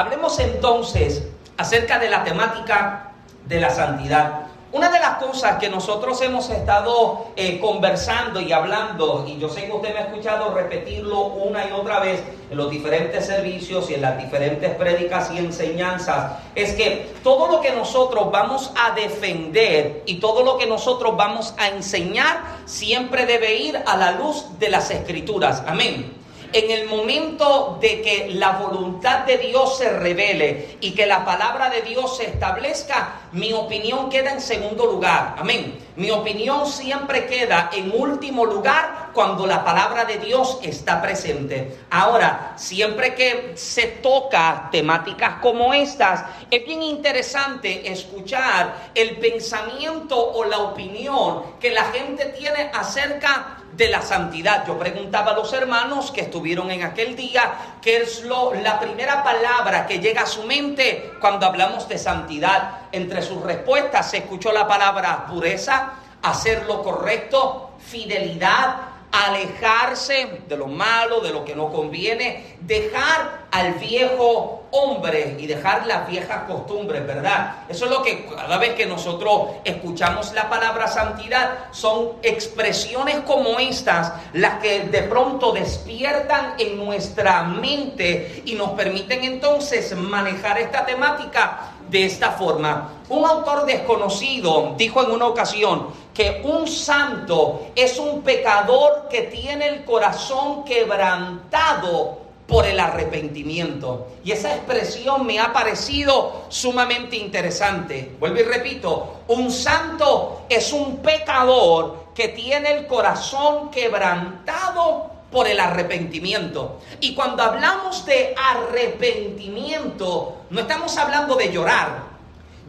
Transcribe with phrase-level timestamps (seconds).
[0.00, 3.12] Hablemos entonces acerca de la temática
[3.44, 4.46] de la santidad.
[4.72, 9.66] Una de las cosas que nosotros hemos estado eh, conversando y hablando, y yo sé
[9.66, 13.94] que usted me ha escuchado repetirlo una y otra vez en los diferentes servicios y
[13.94, 20.02] en las diferentes prédicas y enseñanzas, es que todo lo que nosotros vamos a defender
[20.06, 24.70] y todo lo que nosotros vamos a enseñar siempre debe ir a la luz de
[24.70, 25.62] las escrituras.
[25.66, 26.19] Amén
[26.52, 31.70] en el momento de que la voluntad de Dios se revele y que la palabra
[31.70, 35.36] de Dios se establezca, mi opinión queda en segundo lugar.
[35.38, 35.78] Amén.
[35.96, 41.78] Mi opinión siempre queda en último lugar cuando la palabra de Dios está presente.
[41.90, 50.44] Ahora, siempre que se toca temáticas como estas, es bien interesante escuchar el pensamiento o
[50.44, 54.66] la opinión que la gente tiene acerca de la santidad.
[54.66, 59.22] Yo preguntaba a los hermanos que estuvieron en aquel día, ¿qué es lo, la primera
[59.22, 62.78] palabra que llega a su mente cuando hablamos de santidad?
[62.92, 70.66] Entre sus respuestas se escuchó la palabra pureza, hacer lo correcto, fidelidad, alejarse de lo
[70.66, 77.04] malo, de lo que no conviene, dejar al viejo hombre y dejar las viejas costumbres,
[77.06, 77.64] ¿verdad?
[77.68, 83.58] Eso es lo que cada vez que nosotros escuchamos la palabra santidad, son expresiones como
[83.58, 90.86] estas las que de pronto despiertan en nuestra mente y nos permiten entonces manejar esta
[90.86, 92.92] temática de esta forma.
[93.08, 99.68] Un autor desconocido dijo en una ocasión que un santo es un pecador que tiene
[99.68, 104.08] el corazón quebrantado por el arrepentimiento.
[104.24, 108.16] Y esa expresión me ha parecido sumamente interesante.
[108.18, 115.60] Vuelvo y repito, un santo es un pecador que tiene el corazón quebrantado por el
[115.60, 116.80] arrepentimiento.
[116.98, 122.02] Y cuando hablamos de arrepentimiento, no estamos hablando de llorar.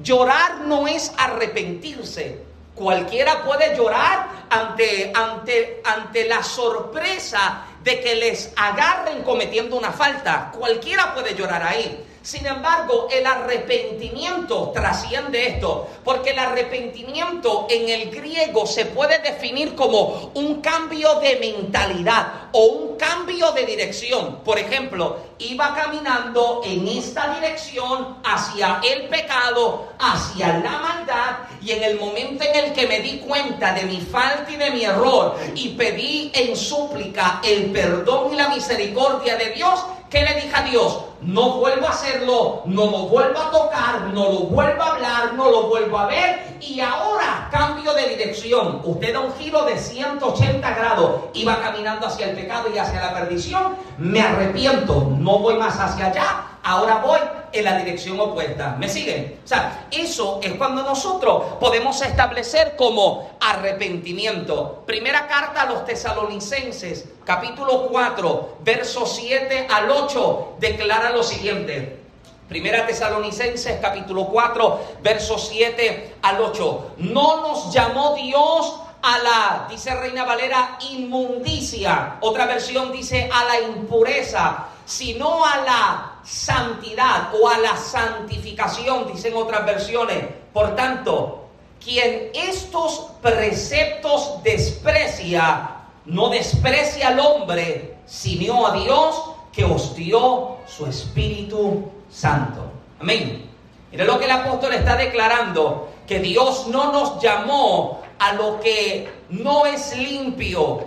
[0.04, 2.51] Llorar no es arrepentirse.
[2.82, 10.52] Cualquiera puede llorar ante, ante, ante la sorpresa de que les agarren cometiendo una falta.
[10.52, 12.04] Cualquiera puede llorar ahí.
[12.24, 19.74] Sin embargo, el arrepentimiento trasciende esto, porque el arrepentimiento en el griego se puede definir
[19.74, 24.38] como un cambio de mentalidad o un cambio de dirección.
[24.44, 31.84] Por ejemplo, iba caminando en esta dirección hacia el pecado, hacia la maldad, y en
[31.84, 35.38] el momento en el que me di cuenta de mi falta y de mi error
[35.56, 40.62] y pedí en súplica el perdón y la misericordia de Dios, ¿qué le dije a
[40.62, 41.11] Dios?
[41.22, 45.50] No vuelvo a hacerlo, no lo vuelvo a tocar, no lo vuelvo a hablar, no
[45.50, 48.82] lo vuelvo a ver y ahora cambio de dirección.
[48.84, 53.02] Usted da un giro de 180 grados y va caminando hacia el pecado y hacia
[53.02, 53.76] la perdición.
[53.98, 57.20] Me arrepiento, no voy más hacia allá, ahora voy
[57.54, 58.76] en la dirección opuesta.
[58.80, 59.40] ¿Me siguen?
[59.44, 64.84] O sea, eso es cuando nosotros podemos establecer como arrepentimiento.
[64.86, 72.00] Primera carta a los tesalonicenses, capítulo 4, versos 7 al 8, declara lo siguiente.
[72.48, 76.96] Primera Tesalonicenses capítulo 4, versos 7 al 8.
[76.98, 82.18] No nos llamó Dios a la, dice Reina Valera, inmundicia.
[82.20, 89.34] Otra versión dice a la impureza, sino a la santidad o a la santificación, dicen
[89.36, 90.26] otras versiones.
[90.54, 91.46] Por tanto,
[91.84, 100.86] quien estos preceptos desprecia, no desprecia al hombre, sino a Dios que os dio su
[100.86, 102.72] Espíritu Santo.
[103.00, 103.50] Amén.
[103.92, 109.12] Mire lo que el apóstol está declarando, que Dios no nos llamó a lo que
[109.30, 110.80] no es limpio,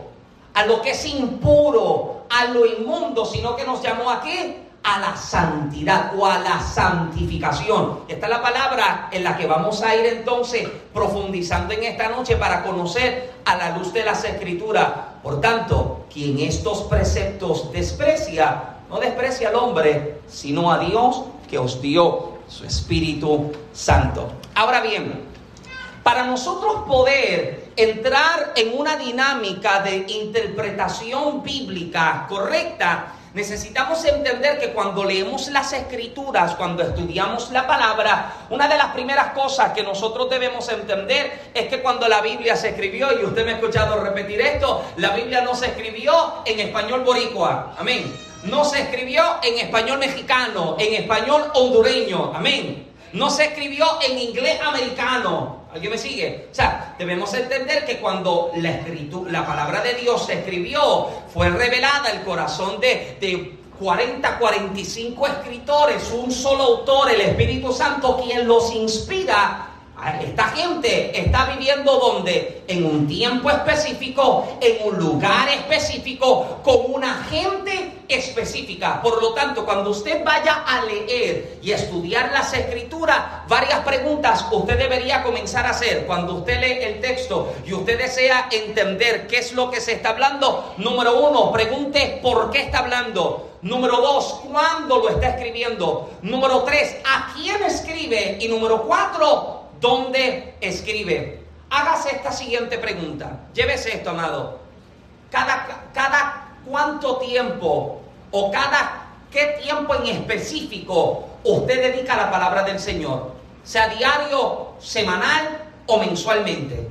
[0.54, 4.22] a lo que es impuro, a lo inmundo, sino que nos llamó a?
[4.84, 8.00] A la santidad o a la santificación.
[8.06, 12.36] Esta es la palabra en la que vamos a ir entonces profundizando en esta noche
[12.36, 14.88] para conocer a la luz de las escrituras.
[15.24, 21.80] Por tanto, quien estos preceptos desprecia, no desprecia al hombre, sino a Dios que os
[21.80, 24.28] dio su Espíritu Santo.
[24.54, 25.24] Ahora bien,
[26.02, 35.04] para nosotros poder entrar en una dinámica de interpretación bíblica correcta, necesitamos entender que cuando
[35.04, 40.68] leemos las escrituras, cuando estudiamos la palabra, una de las primeras cosas que nosotros debemos
[40.68, 44.84] entender es que cuando la Biblia se escribió, y usted me ha escuchado repetir esto,
[44.96, 48.14] la Biblia no se escribió en español boricua, amén.
[48.44, 52.92] No se escribió en español mexicano, en español hondureño, amén.
[53.14, 56.46] No se escribió en inglés americano, ¿Alguien me sigue?
[56.52, 58.80] O sea, debemos entender que cuando la,
[59.28, 66.12] la palabra de Dios se escribió, fue revelada el corazón de, de 40, 45 escritores,
[66.12, 69.73] un solo autor, el Espíritu Santo, quien los inspira
[70.20, 72.64] esta gente está viviendo donde?
[72.66, 79.00] En un tiempo específico, en un lugar específico, con una gente específica.
[79.00, 84.78] Por lo tanto, cuando usted vaya a leer y estudiar las escrituras, varias preguntas usted
[84.78, 86.06] debería comenzar a hacer.
[86.06, 90.10] Cuando usted lee el texto y usted desea entender qué es lo que se está
[90.10, 93.50] hablando, número uno, pregunte por qué está hablando.
[93.62, 96.10] Número dos, ¿cuándo lo está escribiendo?
[96.20, 98.36] Número tres, ¿a quién escribe?
[98.38, 101.44] Y número cuatro, ¿Dónde escribe?
[101.68, 103.40] Hágase esta siguiente pregunta.
[103.52, 104.60] Llévese esto, amado.
[105.30, 108.00] Cada, cada cuánto tiempo
[108.30, 114.72] o cada qué tiempo en específico usted dedica a la palabra del Señor, sea diario,
[114.78, 116.88] semanal o mensualmente.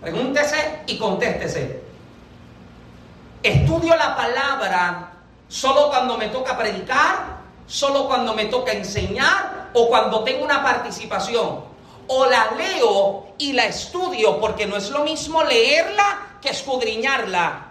[0.00, 1.82] Pregúntese y contéstese.
[3.42, 5.12] Estudio la palabra
[5.48, 7.37] solo cuando me toca predicar,
[7.68, 11.60] solo cuando me toca enseñar o cuando tengo una participación,
[12.08, 17.66] o la leo y la estudio, porque no es lo mismo leerla que escudriñarla.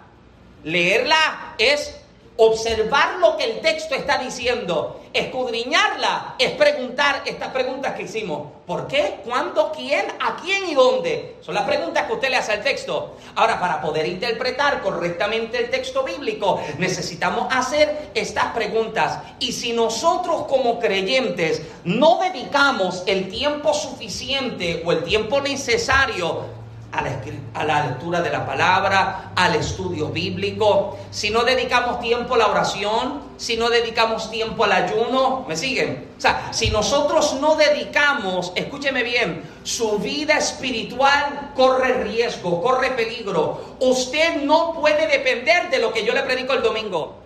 [0.62, 1.94] Leerla es
[2.36, 4.97] observar lo que el texto está diciendo.
[5.12, 8.48] Escudriñarla es preguntar estas preguntas que hicimos.
[8.66, 9.20] ¿Por qué?
[9.24, 9.72] ¿Cuándo?
[9.72, 10.04] ¿Quién?
[10.20, 11.36] ¿A quién y dónde?
[11.40, 13.16] Son las preguntas que usted le hace al texto.
[13.34, 19.20] Ahora, para poder interpretar correctamente el texto bíblico, necesitamos hacer estas preguntas.
[19.40, 26.57] Y si nosotros como creyentes no dedicamos el tiempo suficiente o el tiempo necesario
[26.90, 32.46] a la, lectura de la palabra, al estudio bíblico, si no dedicamos tiempo a la
[32.46, 36.08] oración, si no dedicamos tiempo al ayuno, ¿me siguen?
[36.16, 43.76] O sea, si nosotros no dedicamos, escúcheme bien, su vida espiritual corre riesgo, corre peligro.
[43.80, 47.16] Usted no puede depender de lo que yo le predico el domingo.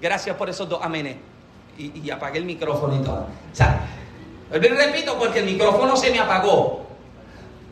[0.00, 1.16] Gracias por esos dos amenes.
[1.78, 3.26] Y, y apagué el micrófono y todo.
[3.52, 3.86] O sea,
[4.50, 6.87] repito porque el micrófono se me apagó.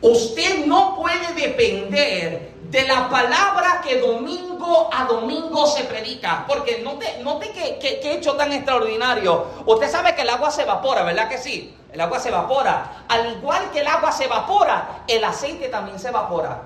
[0.01, 6.45] Usted no puede depender de la palabra que domingo a domingo se predica.
[6.47, 9.45] Porque note, note que, que, hecho tan extraordinario.
[9.65, 11.75] Usted sabe que el agua se evapora, ¿verdad que sí?
[11.91, 13.05] El agua se evapora.
[13.07, 16.61] Al igual que el agua se evapora, el aceite también se evapora.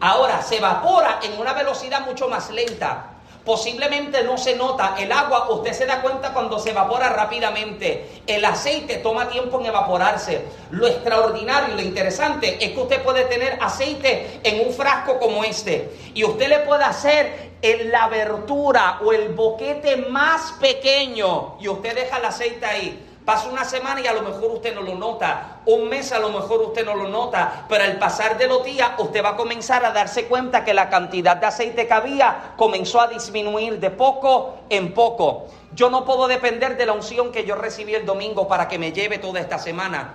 [0.00, 3.17] Ahora, se evapora en una velocidad mucho más lenta.
[3.48, 4.94] Posiblemente no se nota.
[4.98, 8.20] El agua, usted se da cuenta cuando se evapora rápidamente.
[8.26, 10.42] El aceite toma tiempo en evaporarse.
[10.70, 15.90] Lo extraordinario, lo interesante es que usted puede tener aceite en un frasco como este.
[16.12, 21.56] Y usted le puede hacer en la abertura o el boquete más pequeño.
[21.58, 23.07] Y usted deja el aceite ahí.
[23.28, 25.58] Pasa una semana y a lo mejor usted no lo nota.
[25.66, 27.66] Un mes a lo mejor usted no lo nota.
[27.68, 30.88] Pero al pasar de los días usted va a comenzar a darse cuenta que la
[30.88, 35.44] cantidad de aceite que había comenzó a disminuir de poco en poco.
[35.74, 38.92] Yo no puedo depender de la unción que yo recibí el domingo para que me
[38.92, 40.14] lleve toda esta semana.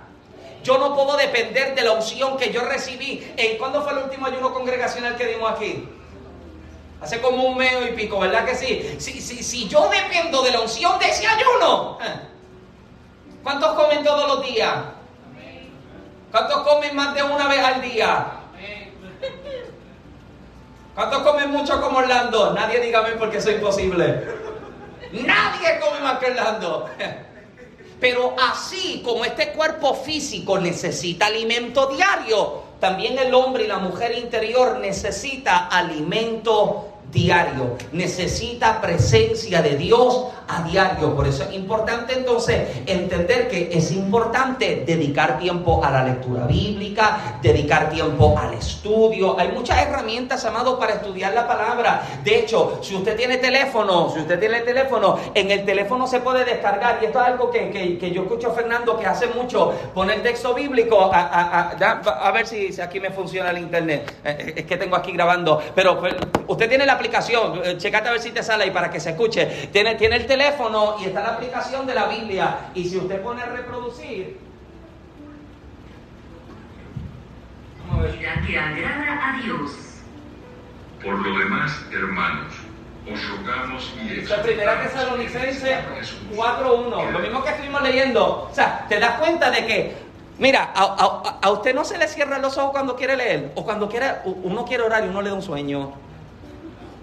[0.64, 3.32] Yo no puedo depender de la unción que yo recibí.
[3.36, 5.88] ¿En cuándo fue el último ayuno congregacional que dimos aquí?
[7.00, 8.96] Hace como un mes y pico, ¿verdad que sí?
[8.98, 11.96] Si, si, si yo dependo de la unción de ese ayuno.
[13.44, 14.74] ¿Cuántos comen todos los días?
[16.30, 18.26] ¿Cuántos comen más de una vez al día?
[20.94, 22.54] ¿Cuántos comen mucho como Orlando?
[22.54, 24.24] Nadie dígame porque eso es imposible.
[25.12, 26.88] Nadie come más que Orlando.
[28.00, 34.16] Pero así como este cuerpo físico necesita alimento diario, también el hombre y la mujer
[34.16, 37.76] interior necesita alimento diario.
[37.92, 41.14] Necesita presencia de Dios a diario.
[41.14, 47.38] Por eso es importante entonces entender que es importante dedicar tiempo a la lectura bíblica,
[47.40, 49.38] dedicar tiempo al estudio.
[49.38, 52.02] Hay muchas herramientas, amados, para estudiar la palabra.
[52.22, 56.44] De hecho, si usted tiene teléfono, si usted tiene teléfono, en el teléfono se puede
[56.44, 56.98] descargar.
[57.00, 59.72] Y esto es algo que, que, yo escucho a Fernando que hace mucho.
[59.94, 61.10] Pone el texto bíblico.
[61.12, 64.12] A, a, ver si, aquí me funciona el internet.
[64.24, 65.62] Eh, eh, es que tengo aquí grabando.
[65.74, 66.14] Pero pues,
[66.46, 67.60] usted tiene la aplicación.
[67.62, 69.68] Eh, checate a ver si te sale ahí para que se escuche.
[69.70, 72.70] Tiene, tiene el teléfono y está la aplicación de la Biblia.
[72.74, 74.38] Y si usted pone reproducir.
[78.46, 79.70] que agrada a Dios.
[81.02, 82.54] Por lo demás, hermanos,
[83.12, 85.78] os rogamos y La primera Tesalonicense
[86.34, 88.48] 4.1, lo mismo que estuvimos leyendo.
[88.50, 89.96] O sea, te das cuenta de que,
[90.38, 93.88] mira, a, a, usted no se le cierran los ojos cuando quiere leer, o cuando
[93.88, 95.92] quiere, uno quiere orar y uno le da un sueño.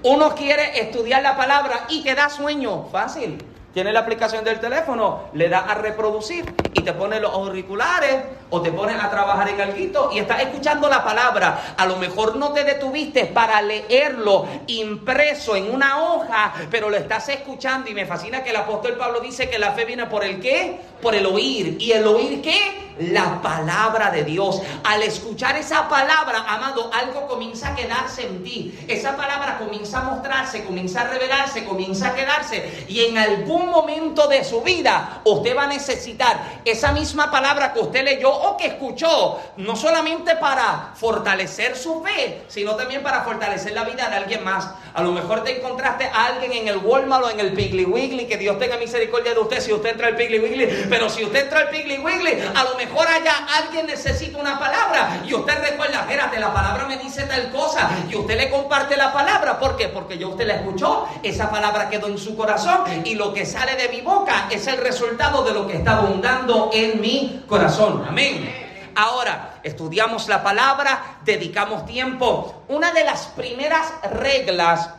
[0.03, 3.37] Uno quiere estudiar la palabra y te da sueño, fácil.
[3.73, 8.61] Tiene la aplicación del teléfono, le da a reproducir y te pone los auriculares o
[8.61, 11.75] te pones a trabajar en algo y estás escuchando la palabra.
[11.77, 17.29] A lo mejor no te detuviste para leerlo impreso en una hoja, pero lo estás
[17.29, 20.41] escuchando y me fascina que el apóstol Pablo dice que la fe viene por el
[20.41, 20.81] qué?
[21.01, 21.77] Por el oír.
[21.79, 22.91] ¿Y el oír qué?
[22.99, 24.61] La palabra de Dios.
[24.83, 28.77] Al escuchar esa palabra, amado, algo comienza a quedarse en ti.
[28.87, 34.27] Esa palabra comienza a mostrarse, comienza a revelarse, comienza a quedarse y en algún momento
[34.27, 38.67] de su vida usted va a necesitar esa misma palabra que usted leyó o que
[38.67, 44.43] escuchó, no solamente para fortalecer su fe, sino también para fortalecer la vida de alguien
[44.43, 44.69] más.
[44.93, 48.25] A lo mejor te encontraste a alguien en el Walmart o en el Piggly Wiggly,
[48.25, 51.43] que Dios tenga misericordia de usted si usted entra al Piggly Wiggly, pero si usted
[51.43, 56.01] entra al Piggly Wiggly, a lo mejor allá alguien necesita una palabra y usted recuerda,
[56.01, 59.59] espérate, la palabra me dice tal cosa y usted le comparte la palabra.
[59.59, 59.87] ¿Por qué?
[59.87, 63.75] Porque yo usted la escuchó, esa palabra quedó en su corazón y lo que sale
[63.75, 68.05] de mi boca es el resultado de lo que está abundando en mi corazón.
[68.07, 68.49] Amén.
[68.95, 72.63] Ahora, estudiamos la palabra, dedicamos tiempo.
[72.69, 74.89] Una de las primeras reglas,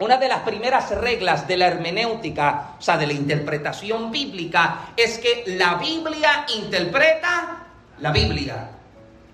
[0.00, 5.18] una de las primeras reglas de la hermenéutica, o sea, de la interpretación bíblica, es
[5.18, 7.66] que la Biblia interpreta
[8.00, 8.70] la Biblia.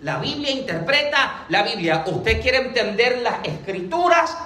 [0.03, 2.05] La Biblia interpreta la Biblia.
[2.07, 4.37] Usted quiere entender las escrituras,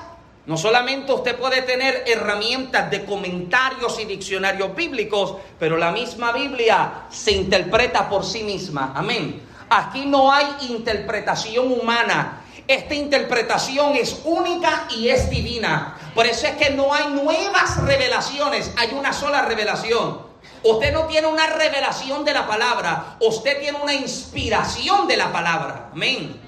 [0.46, 7.04] no solamente usted puede tener herramientas de comentarios y diccionarios bíblicos, pero la misma Biblia
[7.10, 8.92] se interpreta por sí misma.
[8.94, 9.40] Amén.
[9.70, 12.42] Aquí no hay interpretación humana.
[12.68, 15.96] Esta interpretación es única y es divina.
[16.14, 20.34] Por eso es que no hay nuevas revelaciones, hay una sola revelación.
[20.62, 25.90] Usted no tiene una revelación de la palabra, usted tiene una inspiración de la palabra.
[25.92, 26.43] Amén.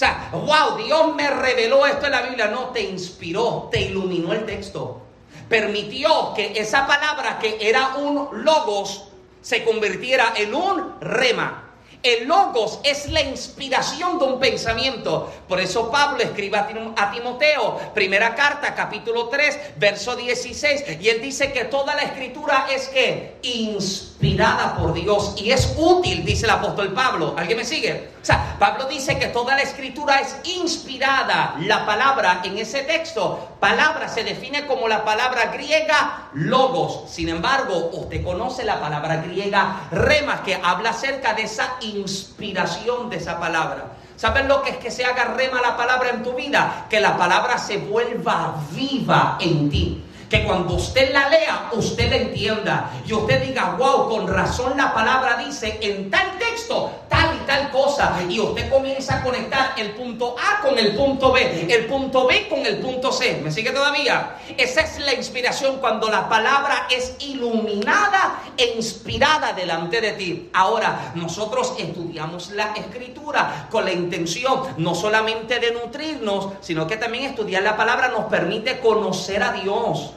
[0.00, 2.46] O sea, wow, Dios me reveló esto en la Biblia.
[2.46, 5.02] No, te inspiró, te iluminó el texto.
[5.46, 9.08] Permitió que esa palabra que era un logos
[9.42, 11.69] se convirtiera en un rema.
[12.02, 15.30] El logos es la inspiración de un pensamiento.
[15.46, 21.52] Por eso Pablo escribe a Timoteo, primera carta, capítulo 3, verso 16, y él dice
[21.52, 26.94] que toda la escritura es que inspirada por Dios y es útil, dice el apóstol
[26.94, 27.34] Pablo.
[27.36, 28.08] ¿Alguien me sigue?
[28.22, 31.56] O sea, Pablo dice que toda la escritura es inspirada.
[31.60, 37.10] La palabra en ese texto, palabra se define como la palabra griega logos.
[37.10, 43.16] Sin embargo, usted conoce la palabra griega rema que habla acerca de esa inspiración de
[43.16, 43.92] esa palabra.
[44.16, 46.86] ¿Sabes lo que es que se haga rema la palabra en tu vida?
[46.90, 52.16] Que la palabra se vuelva viva en ti que cuando usted la lea, usted la
[52.16, 57.39] entienda y usted diga, wow, con razón la palabra dice en tal texto tal
[57.70, 62.26] cosa y usted comienza a conectar el punto A con el punto B, el punto
[62.26, 63.40] B con el punto C.
[63.42, 64.36] ¿Me sigue todavía?
[64.56, 70.50] Esa es la inspiración cuando la palabra es iluminada e inspirada delante de ti.
[70.52, 77.24] Ahora, nosotros estudiamos la escritura con la intención no solamente de nutrirnos, sino que también
[77.24, 80.12] estudiar la palabra nos permite conocer a Dios.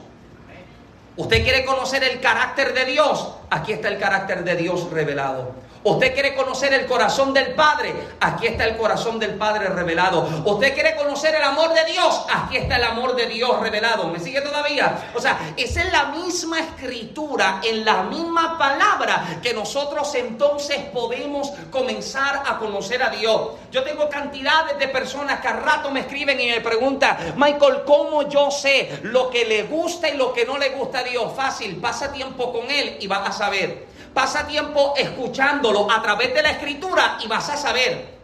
[1.16, 3.34] ¿Usted quiere conocer el carácter de Dios?
[3.48, 5.63] Aquí está el carácter de Dios revelado.
[5.84, 10.26] Usted quiere conocer el corazón del Padre, aquí está el corazón del Padre revelado.
[10.46, 14.08] Usted quiere conocer el amor de Dios, aquí está el amor de Dios revelado.
[14.08, 15.10] ¿Me sigue todavía?
[15.14, 22.42] O sea, es la misma escritura, en la misma palabra que nosotros entonces podemos comenzar
[22.46, 23.50] a conocer a Dios.
[23.70, 28.26] Yo tengo cantidades de personas que a rato me escriben y me preguntan, Michael, ¿cómo
[28.28, 31.30] yo sé lo que le gusta y lo que no le gusta a Dios?
[31.36, 33.93] Fácil, pasa tiempo con Él y vas a saber.
[34.14, 38.14] Pasa tiempo escuchándolo a través de la escritura y vas a saber.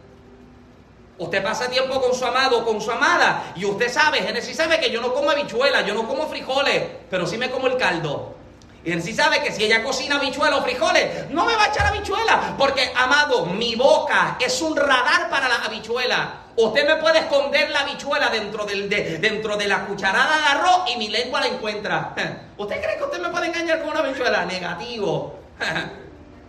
[1.17, 4.89] Usted pasa tiempo con su amado, con su amada, y usted sabe, Génesis sabe que
[4.89, 8.35] yo no como habichuelas, yo no como frijoles, pero sí me como el caldo.
[8.83, 11.85] Y Génesis sabe que si ella cocina habichuelas o frijoles, no me va a echar
[11.87, 16.37] habichuela, porque amado, mi boca es un radar para la habichuela.
[16.55, 20.97] Usted me puede esconder la habichuela dentro, de, dentro de la cucharada de arroz y
[20.97, 22.15] mi lengua la encuentra.
[22.57, 24.45] ¿Usted cree que usted me puede engañar con una habichuela?
[24.45, 25.40] Negativo.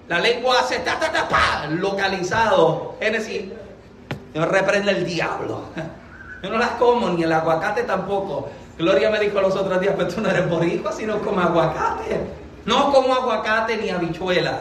[0.09, 2.97] La lengua hace ta, ta, localizado.
[3.01, 3.45] Génesis,
[4.35, 5.63] yo reprende el diablo.
[6.43, 8.49] Yo no las como, ni el aguacate tampoco.
[8.77, 12.21] Gloria me dijo los otros días, pero tú no eres boricua, sino como aguacate.
[12.65, 14.59] No como aguacate ni habichuela.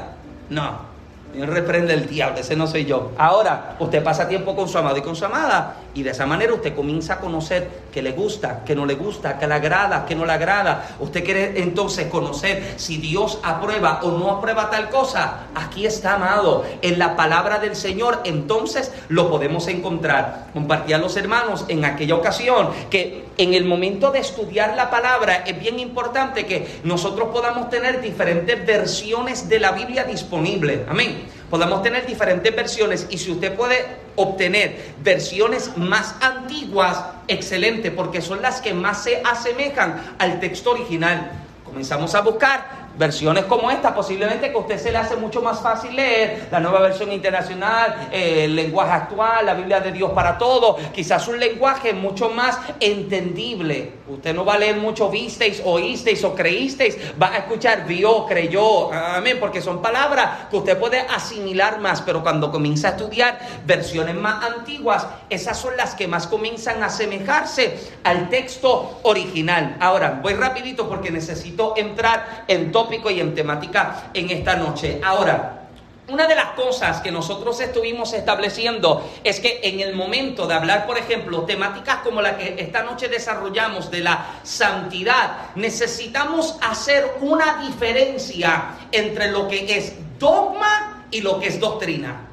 [0.50, 0.92] No.
[1.34, 3.12] Dios reprende el diablo, ese no soy yo.
[3.18, 6.54] Ahora, usted pasa tiempo con su amado y con su amada Y de esa manera
[6.54, 10.16] usted comienza a conocer que le gusta, que no le gusta, que le agrada, que
[10.16, 10.96] no le agrada.
[11.00, 15.48] Usted quiere entonces conocer si Dios aprueba o no aprueba tal cosa.
[15.54, 18.22] Aquí está, amado, en la palabra del Señor.
[18.24, 20.48] Entonces lo podemos encontrar.
[20.54, 25.44] Compartí a los hermanos en aquella ocasión que en el momento de estudiar la palabra
[25.46, 30.82] es bien importante que nosotros podamos tener diferentes versiones de la Biblia disponibles.
[30.90, 38.22] Amén podamos tener diferentes versiones y si usted puede obtener versiones más antiguas, excelente, porque
[38.22, 41.30] son las que más se asemejan al texto original.
[41.66, 45.62] Comenzamos a buscar versiones como esta, posiblemente que a usted se le hace mucho más
[45.62, 50.38] fácil leer, la nueva versión internacional, eh, el lenguaje actual, la Biblia de Dios para
[50.38, 53.92] todo, quizás un lenguaje mucho más entendible.
[54.12, 58.92] Usted no va a leer mucho visteis, oísteis o creísteis, va a escuchar vio, creyó,
[58.92, 64.16] amén, porque son palabras que usted puede asimilar más, pero cuando comienza a estudiar versiones
[64.16, 69.78] más antiguas, esas son las que más comienzan a asemejarse al texto original.
[69.80, 75.00] Ahora, voy rapidito porque necesito entrar en todo y en temática en esta noche.
[75.04, 75.61] Ahora,
[76.08, 80.86] una de las cosas que nosotros estuvimos estableciendo es que en el momento de hablar,
[80.86, 87.62] por ejemplo, temáticas como la que esta noche desarrollamos de la santidad, necesitamos hacer una
[87.62, 92.28] diferencia entre lo que es dogma y lo que es doctrina.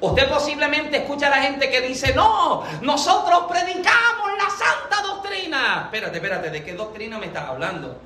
[0.00, 5.82] Usted posiblemente escucha a la gente que dice, no, nosotros predicamos la santa doctrina.
[5.84, 8.00] Espérate, espérate, ¿de qué doctrina me estás hablando?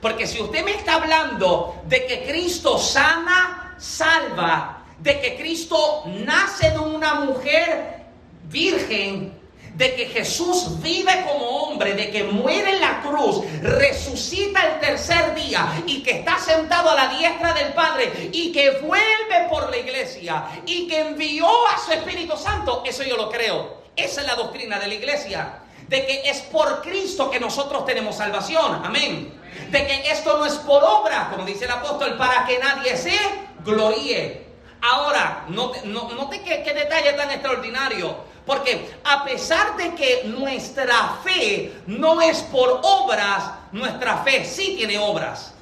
[0.00, 6.70] Porque si usted me está hablando de que Cristo sana, salva, de que Cristo nace
[6.70, 8.06] de una mujer
[8.44, 9.38] virgen,
[9.74, 15.34] de que Jesús vive como hombre, de que muere en la cruz, resucita el tercer
[15.34, 19.76] día y que está sentado a la diestra del Padre y que vuelve por la
[19.76, 23.84] iglesia y que envió a su Espíritu Santo, eso yo lo creo.
[23.94, 28.16] Esa es la doctrina de la iglesia, de que es por Cristo que nosotros tenemos
[28.16, 28.82] salvación.
[28.82, 29.36] Amén
[29.70, 33.18] de que esto no es por obra, como dice el apóstol, para que nadie se
[33.66, 34.46] gloríe.
[34.80, 38.16] Ahora, note, note qué, qué detalle tan extraordinario.
[38.46, 44.98] Porque a pesar de que nuestra fe no es por obras, nuestra fe sí tiene
[44.98, 45.52] obras.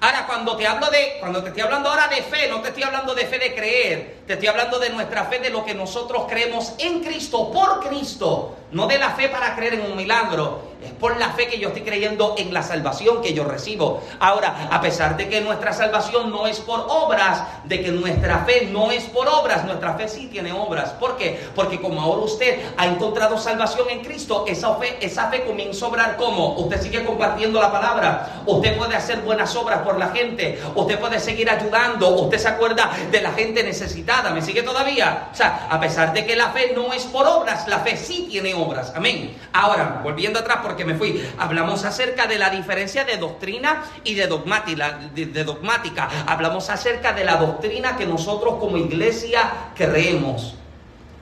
[0.00, 2.82] Ahora, cuando te hablo de, cuando te estoy hablando ahora de fe, no te estoy
[2.82, 6.26] hablando de fe de creer, te estoy hablando de nuestra fe, de lo que nosotros
[6.28, 10.92] creemos en Cristo, por Cristo, no de la fe para creer en un milagro, es
[10.92, 14.02] por la fe que yo estoy creyendo en la salvación que yo recibo.
[14.20, 18.68] Ahora, a pesar de que nuestra salvación no es por obras, de que nuestra fe
[18.70, 20.90] no es por obras, nuestra fe sí tiene obras.
[20.90, 21.48] ¿Por qué?
[21.54, 25.88] Porque como ahora usted ha encontrado salvación en Cristo, esa fe, esa fe comienza a
[25.88, 30.60] obrar como usted sigue compartiendo la palabra, usted puede hacer buenas obras por la gente,
[30.74, 35.28] usted puede seguir ayudando, usted se acuerda de la gente necesitada, ¿me sigue todavía?
[35.32, 38.26] O sea, a pesar de que la fe no es por obras, la fe sí
[38.30, 38.92] tiene obras.
[38.94, 39.36] Amén.
[39.52, 41.24] Ahora, volviendo atrás, por que me fui.
[41.38, 46.08] Hablamos acerca de la diferencia de doctrina y de dogmática, de, dogmática.
[46.26, 50.54] Hablamos acerca de la doctrina que nosotros como iglesia creemos.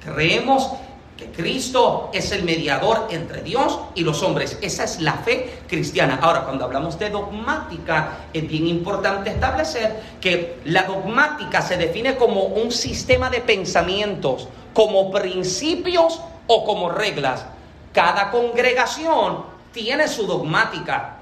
[0.04, 0.70] Creemos
[1.16, 4.58] que Cristo es el mediador entre Dios y los hombres.
[4.60, 6.18] Esa es la fe cristiana.
[6.20, 12.44] Ahora, cuando hablamos de dogmática, es bien importante establecer que la dogmática se define como
[12.44, 17.46] un sistema de pensamientos, como principios o como reglas.
[17.92, 21.18] Cada congregación tiene su dogmática.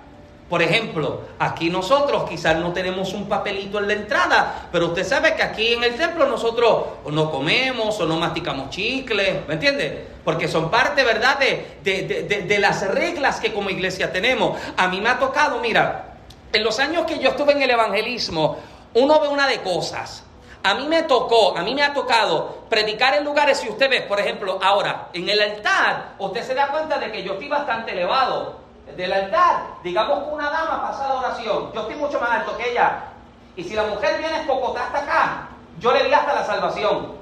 [0.51, 5.37] Por ejemplo, aquí nosotros quizás no tenemos un papelito en la entrada, pero usted sabe
[5.37, 10.09] que aquí en el templo nosotros no comemos o no masticamos chicles, ¿me entiende?
[10.25, 14.59] Porque son parte, ¿verdad?, de, de, de, las reglas que como iglesia tenemos.
[14.77, 16.17] A mí me ha tocado, mira,
[16.53, 18.57] en los años que yo estuve en el evangelismo,
[18.95, 20.25] uno ve una de cosas.
[20.63, 24.03] A mí me tocó, a mí me ha tocado predicar en lugares, si usted ve,
[24.03, 27.93] por ejemplo, ahora, en el altar, usted se da cuenta de que yo estoy bastante
[27.93, 28.61] elevado.
[28.97, 32.73] Del altar, digamos que una dama pasa de oración, yo estoy mucho más alto que
[32.73, 33.05] ella.
[33.57, 37.13] Y si la mujer viene escocota hasta acá, yo le di hasta la salvación.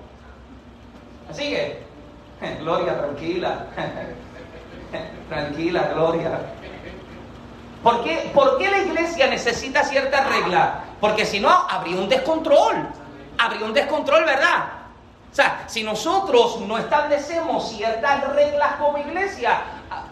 [1.31, 1.83] Así que,
[2.61, 3.67] Gloria, tranquila.
[5.29, 6.41] tranquila, Gloria.
[7.83, 10.85] ¿Por qué, ¿Por qué la iglesia necesita cierta regla?
[11.01, 12.89] Porque si no, habría un descontrol
[13.39, 14.79] habría un descontrol, ¿verdad?
[15.31, 19.63] O sea, si nosotros no establecemos ciertas reglas como iglesia,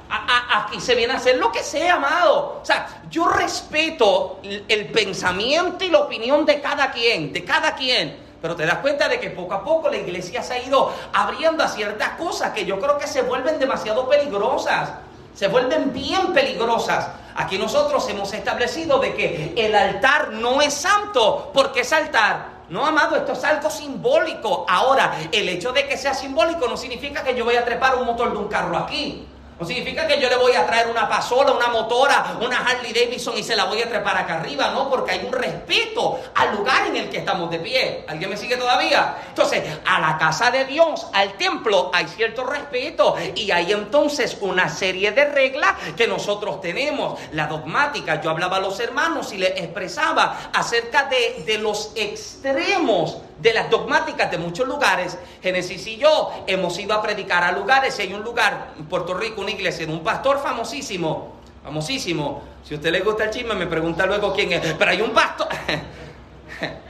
[0.08, 2.60] aquí se viene a hacer lo que sea, amado.
[2.62, 8.24] O sea, yo respeto el, pensamiento y la opinión de cada quien, de cada quien.
[8.40, 11.64] Pero te das cuenta de que poco a poco la iglesia se ha ido abriendo
[11.64, 14.90] a ciertas cosas que yo creo que se vuelven demasiado peligrosas.
[15.34, 17.08] Se vuelven bien peligrosas.
[17.34, 22.84] Aquí nosotros hemos establecido de que el altar no es santo porque es altar No,
[22.84, 24.66] amado, esto es algo simbólico.
[24.68, 28.06] Ahora, el hecho de que sea simbólico no significa que yo voy a trepar un
[28.06, 29.26] motor de un carro aquí.
[29.58, 33.38] No significa que yo le voy a traer una pasola, una motora, una Harley Davidson
[33.38, 36.88] y se la voy a trepar acá arriba, no, porque hay un respeto al lugar
[36.88, 38.04] en el que estamos de pie.
[38.06, 39.16] ¿Alguien me sigue todavía?
[39.28, 44.68] Entonces, a la casa de Dios, al templo, hay cierto respeto y hay entonces una
[44.68, 47.18] serie de reglas que nosotros tenemos.
[47.32, 53.22] La dogmática, yo hablaba a los hermanos y les expresaba acerca de, de los extremos
[53.38, 55.18] de las dogmáticas de muchos lugares.
[55.42, 57.98] Génesis y yo hemos ido a predicar a lugares.
[57.98, 62.42] Hay un lugar en Puerto Rico, una iglesia, en un pastor famosísimo, famosísimo.
[62.64, 64.74] Si a usted le gusta el chisme, me pregunta luego quién es.
[64.74, 65.48] Pero hay un pastor.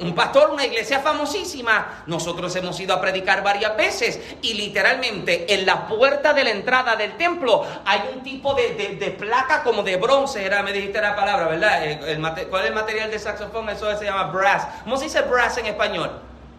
[0.00, 2.04] un pastor, una iglesia famosísima.
[2.06, 6.96] Nosotros hemos ido a predicar varias veces y literalmente en la puerta de la entrada
[6.96, 11.48] del templo hay un tipo de, placa como de bronce, era, me dijiste la palabra,
[11.48, 11.84] ¿verdad?
[11.84, 13.68] Eh, ¿Cuál es el material de saxofón?
[13.68, 14.66] Eso se llama brass.
[14.84, 16.10] ¿Cómo se dice brass en español?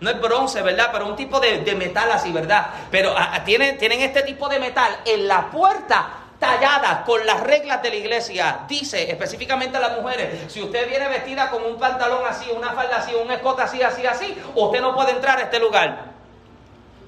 [0.02, 0.90] No es bronce, ¿verdad?
[0.92, 2.68] Pero un tipo de, metal así, ¿verdad?
[2.92, 7.90] Pero tienen, tienen este tipo de metal en la puerta tallada con las reglas de
[7.90, 8.60] la iglesia.
[8.68, 12.98] Dice específicamente a las mujeres, si usted viene vestida con un pantalón así, una falda
[12.98, 16.06] así, un escote así, así, así, usted no puede entrar a este lugar.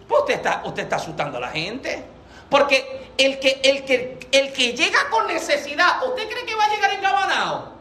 [0.07, 2.05] Pues usted está, usted está asustando a la gente.
[2.49, 6.69] Porque el que, el, que, el que llega con necesidad, ¿usted cree que va a
[6.69, 7.76] llegar encabanado?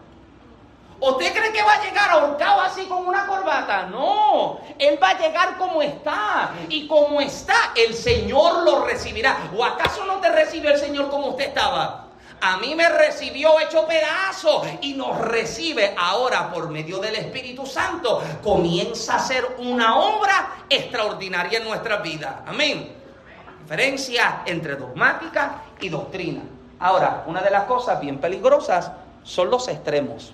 [0.99, 3.87] ¿Usted cree que va a llegar ahorcado así con una corbata?
[3.87, 6.53] No, Él va a llegar como está.
[6.71, 9.37] Y como está, el Señor lo recibirá.
[9.55, 12.07] ¿O acaso no te recibió el Señor como usted estaba?
[12.41, 18.23] A mí me recibió hecho pedazo y nos recibe ahora por medio del Espíritu Santo.
[18.43, 22.43] Comienza a hacer una obra extraordinaria en nuestra vida.
[22.47, 22.95] Amén.
[23.63, 26.43] Diferencia entre dogmática y doctrina.
[26.79, 30.33] Ahora, una de las cosas bien peligrosas son los extremos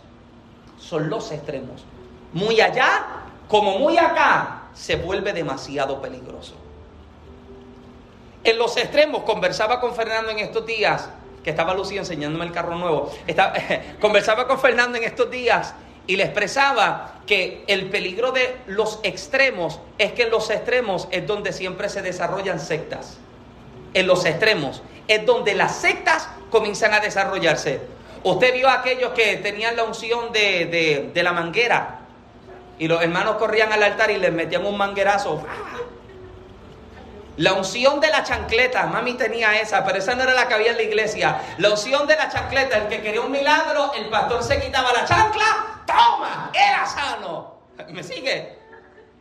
[0.83, 1.85] son los extremos.
[2.33, 3.07] Muy allá
[3.49, 6.55] como muy acá se vuelve demasiado peligroso.
[8.45, 11.09] En los extremos, conversaba con Fernando en estos días,
[11.45, 13.13] que estaba Lucía enseñándome el carro nuevo,
[14.01, 15.75] conversaba con Fernando en estos días
[16.07, 21.27] y le expresaba que el peligro de los extremos es que en los extremos es
[21.27, 23.19] donde siempre se desarrollan sectas.
[23.95, 27.81] En los extremos es donde las sectas comienzan a desarrollarse.
[28.25, 32.01] Usted vio a aquellos que tenían la unción de, la manguera
[32.79, 35.45] y los hermanos corrían al altar y les metían un manguerazo.
[37.39, 40.71] La unción de la chancleta, mami tenía esa, pero esa no era la que había
[40.71, 41.41] en la iglesia.
[41.59, 45.05] La unción de la chancleta, el que quería un milagro, el pastor se quitaba la
[45.05, 47.55] chancla, toma, era sano.
[47.89, 48.59] ¿Me sigue?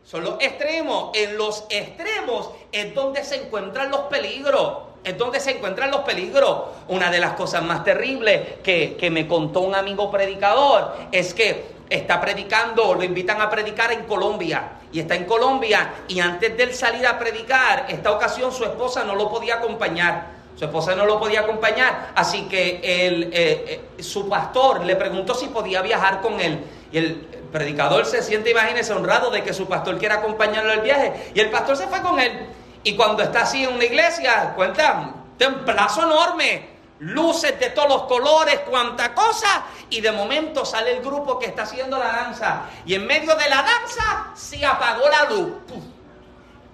[0.04, 1.10] Son los extremos.
[1.14, 6.62] En los extremos es donde se encuentran los peligros es donde se encuentran los peligros.
[6.88, 11.64] Una de las cosas más terribles que, que, me contó un amigo predicador es que
[11.88, 14.78] está predicando, lo invitan a predicar en Colombia.
[14.92, 19.04] Y está en Colombia y antes de él salir a predicar, esta ocasión su esposa
[19.04, 20.42] no lo podía acompañar.
[20.54, 25.46] Su esposa no lo podía acompañar, así que eh, eh, su pastor le preguntó si
[25.48, 26.60] podía viajar con él.
[26.92, 27.14] Y el
[27.50, 31.30] predicador se siente, imagínese, honrado de que su pastor quiera acompañarlo al viaje.
[31.34, 32.48] Y el pastor se fue con él.
[32.84, 38.60] Y cuando está así en una iglesia, cuenta, templazo enorme, luces de todos los colores,
[38.60, 42.62] cuanta cosa, y de momento sale el grupo que está haciendo la danza.
[42.86, 45.52] Y en medio de la danza se apagó la luz.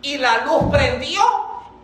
[0.02, 1.20] Y la luz prendió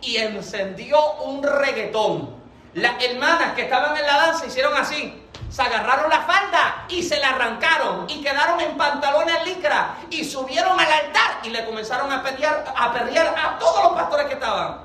[0.01, 2.35] y encendió un reggaetón.
[2.73, 5.24] Las hermanas que estaban en la danza hicieron así
[5.55, 10.77] se agarraron la falda y se la arrancaron y quedaron en pantalones licra y subieron
[10.77, 14.81] al altar y le comenzaron a perrear, a perrear a todos los pastores que estaban.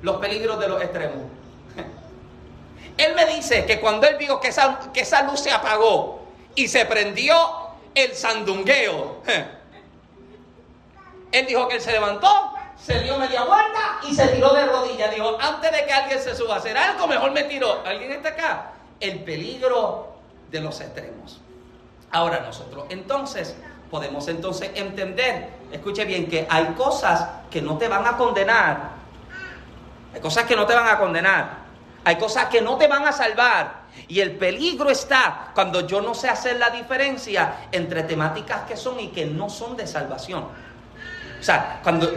[0.00, 1.24] Los peligros de los extremos.
[2.96, 6.68] Él me dice que cuando él vio que esa, que esa luz se apagó y
[6.68, 7.36] se prendió
[7.94, 9.22] el sandungueo,
[11.32, 15.14] él dijo que él se levantó, se dio media vuelta y se tiró de rodillas.
[15.14, 17.82] Dijo, antes de que alguien se suba a hacer algo, mejor me tiro.
[17.84, 18.72] ¿Alguien está acá?
[19.02, 20.14] El peligro
[20.50, 21.40] de los extremos.
[22.10, 23.56] Ahora nosotros entonces
[23.90, 28.92] podemos entonces entender, escuche bien, que hay cosas que no te van a condenar.
[30.14, 31.58] Hay cosas que no te van a condenar.
[32.04, 33.82] Hay cosas que no te van a salvar.
[34.08, 38.98] Y el peligro está cuando yo no sé hacer la diferencia entre temáticas que son
[38.98, 40.44] y que no son de salvación.
[41.38, 42.10] O sea, cuando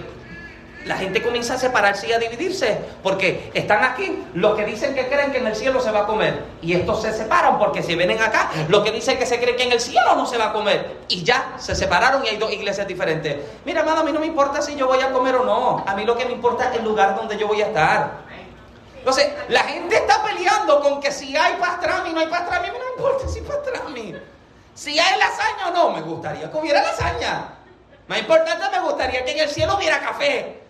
[0.85, 5.07] la gente comienza a separarse y a dividirse, porque están aquí los que dicen que
[5.07, 7.95] creen que en el cielo se va a comer, y estos se separan porque si
[7.95, 10.45] vienen acá, los que dicen que se creen que en el cielo no se va
[10.45, 13.37] a comer, y ya se separaron y hay dos iglesias diferentes.
[13.65, 15.95] Mira, amado, a mí no me importa si yo voy a comer o no, a
[15.95, 18.25] mí lo que me importa es el lugar donde yo voy a estar.
[18.97, 22.77] Entonces, la gente está peleando con que si hay pastrami, no hay pastrami, a mí
[22.77, 24.15] no me importa si hay pastrami.
[24.73, 27.53] Si hay lasaña o no, me gustaría que hubiera lasaña.
[28.07, 30.64] Más importante, me gustaría que en el cielo hubiera café.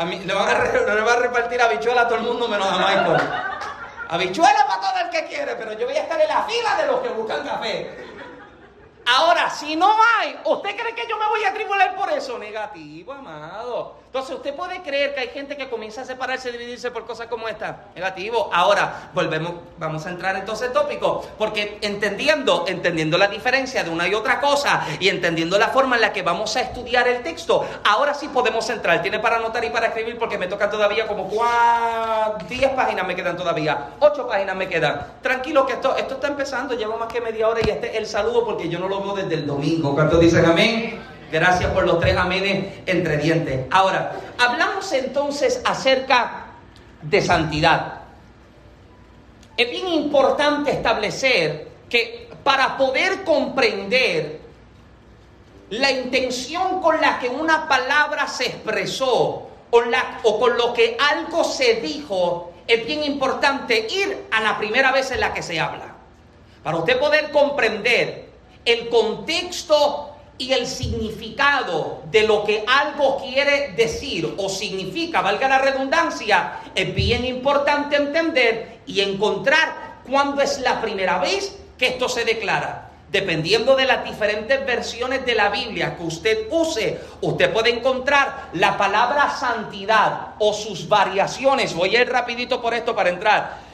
[0.00, 2.66] A mí le van a, le van a repartir habichuelas a todo el mundo menos
[2.66, 3.20] a Michael.
[4.08, 6.86] Habichuelas para todo el que quiere, pero yo voy a estar en la fila de
[6.86, 8.09] los que buscan café.
[9.12, 12.38] Ahora, si no hay, ¿usted cree que yo me voy a tribular por eso?
[12.38, 13.96] Negativo, amado.
[14.06, 17.48] Entonces, usted puede creer que hay gente que comienza a separarse, dividirse por cosas como
[17.48, 17.86] esta.
[17.94, 18.50] Negativo.
[18.52, 24.06] Ahora, volvemos, vamos a entrar entonces en tópico, porque entendiendo, entendiendo la diferencia de una
[24.06, 27.66] y otra cosa y entendiendo la forma en la que vamos a estudiar el texto,
[27.84, 29.02] ahora sí podemos entrar.
[29.02, 31.30] Tiene para anotar y para escribir porque me tocan todavía como
[32.48, 35.06] 10 páginas me quedan todavía, 8 páginas me quedan.
[35.22, 38.06] Tranquilo que esto, esto está empezando, llevo más que media hora y este es el
[38.06, 39.94] saludo porque yo no lo desde el domingo.
[39.94, 41.00] ¿Cuántos dicen amén?
[41.32, 43.66] Gracias por los tres amenes entre dientes.
[43.70, 46.46] Ahora, hablamos entonces acerca
[47.02, 48.00] de santidad.
[49.56, 54.40] Es bien importante establecer que para poder comprender
[55.70, 59.82] la intención con la que una palabra se expresó o,
[60.24, 65.12] o, con lo que algo se dijo, es bien importante ir a la primera vez
[65.12, 65.94] en la que se habla.
[66.64, 68.29] Para usted poder comprender
[68.64, 75.58] el contexto y el significado de lo que algo quiere decir o significa, valga la
[75.58, 82.24] redundancia, es bien importante entender y encontrar cuándo es la primera vez que esto se
[82.24, 82.86] declara.
[83.10, 88.78] Dependiendo de las diferentes versiones de la Biblia que usted use, usted puede encontrar la
[88.78, 91.74] palabra santidad o sus variaciones.
[91.74, 93.69] Voy a ir rapidito por esto para entrar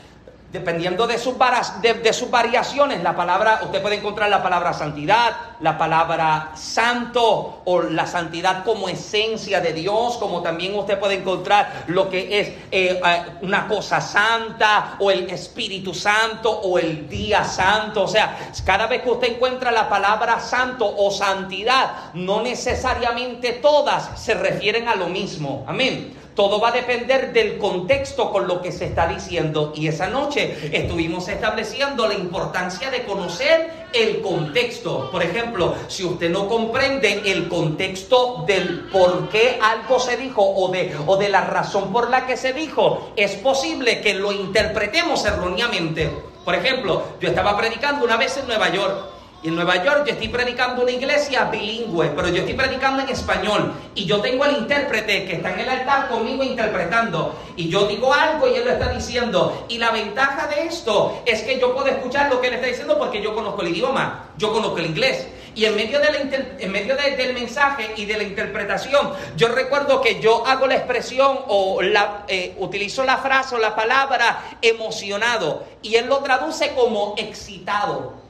[0.52, 1.34] Dependiendo de sus,
[1.82, 7.82] de, sus variaciones, la palabra, usted puede encontrar la palabra santidad, la palabra santo o
[7.82, 13.00] la santidad como esencia de Dios, como también usted puede encontrar lo que es eh,
[13.04, 18.04] eh, una cosa santa o el Espíritu Santo o el día santo.
[18.04, 24.20] O sea, cada vez que usted encuentra la palabra santo o santidad, no necesariamente todas
[24.20, 25.64] se refieren a lo mismo.
[25.66, 26.25] Amén.
[26.36, 29.72] Todo va a depender del contexto con lo que se está diciendo.
[29.74, 35.10] Y esa noche estuvimos estableciendo la importancia de conocer el contexto.
[35.10, 40.70] Por ejemplo, si usted no comprende el contexto del por qué algo se dijo o
[40.70, 45.24] de, o de la razón por la que se dijo, es posible que lo interpretemos
[45.24, 46.10] erróneamente.
[46.44, 50.28] Por ejemplo, yo estaba predicando una vez en Nueva York en Nueva York yo estoy
[50.28, 53.72] predicando una iglesia bilingüe, pero yo estoy predicando en español.
[53.94, 57.34] Y yo tengo al intérprete que está en el altar conmigo interpretando.
[57.56, 59.66] Y yo digo algo y él lo está diciendo.
[59.68, 62.98] Y la ventaja de esto es que yo puedo escuchar lo que él está diciendo
[62.98, 65.28] porque yo conozco el idioma, yo conozco el inglés.
[65.54, 66.18] Y en medio, de la
[66.58, 71.38] en medio del mensaje y de la interpretación, yo recuerdo que yo hago la expresión
[71.48, 75.64] o la, eh, utilizo la frase o la palabra emocionado.
[75.80, 78.25] Y él lo traduce como excitado.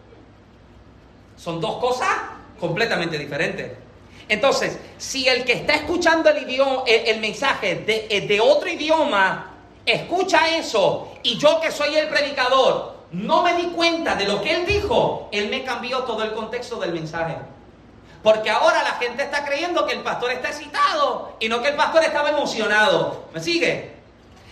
[1.36, 2.08] Son dos cosas
[2.58, 3.72] completamente diferentes.
[4.28, 9.52] Entonces, si el que está escuchando el, idioma, el, mensaje de, eh, de otro idioma
[9.84, 14.52] escucha eso y yo que soy el predicador no me di cuenta de lo que
[14.52, 17.36] él dijo, él me cambió todo el contexto del mensaje.
[18.22, 21.76] Porque ahora la gente está creyendo que el pastor está excitado y no que el
[21.76, 23.26] pastor estaba emocionado.
[23.32, 23.92] ¿Me sigue?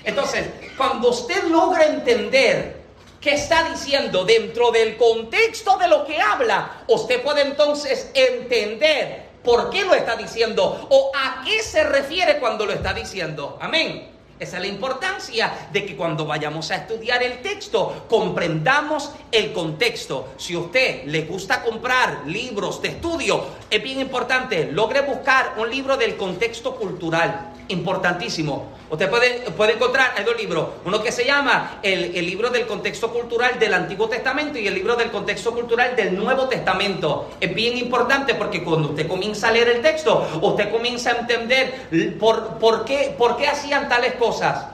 [0.04, 2.83] Entonces, cuando usted logra entender
[3.24, 6.82] ¿Qué está diciendo dentro del contexto de lo que habla?
[6.88, 12.66] Usted puede entonces entender por qué lo está diciendo o a qué se refiere cuando
[12.66, 13.56] lo está diciendo.
[13.62, 14.10] Amén.
[14.38, 20.34] Esa es la importancia de que cuando vayamos a estudiar el texto comprendamos el contexto.
[20.36, 25.70] Si a usted le gusta comprar libros de estudio, es bien importante, logre buscar un
[25.70, 28.74] libro del contexto cultural importantísimo.
[28.90, 32.66] Usted puede, puede encontrar, hay dos libros, uno que se llama el, el, libro del
[32.66, 37.30] contexto cultural del Antiguo Testamento y el libro del contexto cultural del Nuevo Testamento.
[37.40, 42.16] Es bien importante porque cuando usted comienza a leer el texto, usted comienza a entender
[42.20, 44.73] por, por, qué, por qué hacían tales cosas.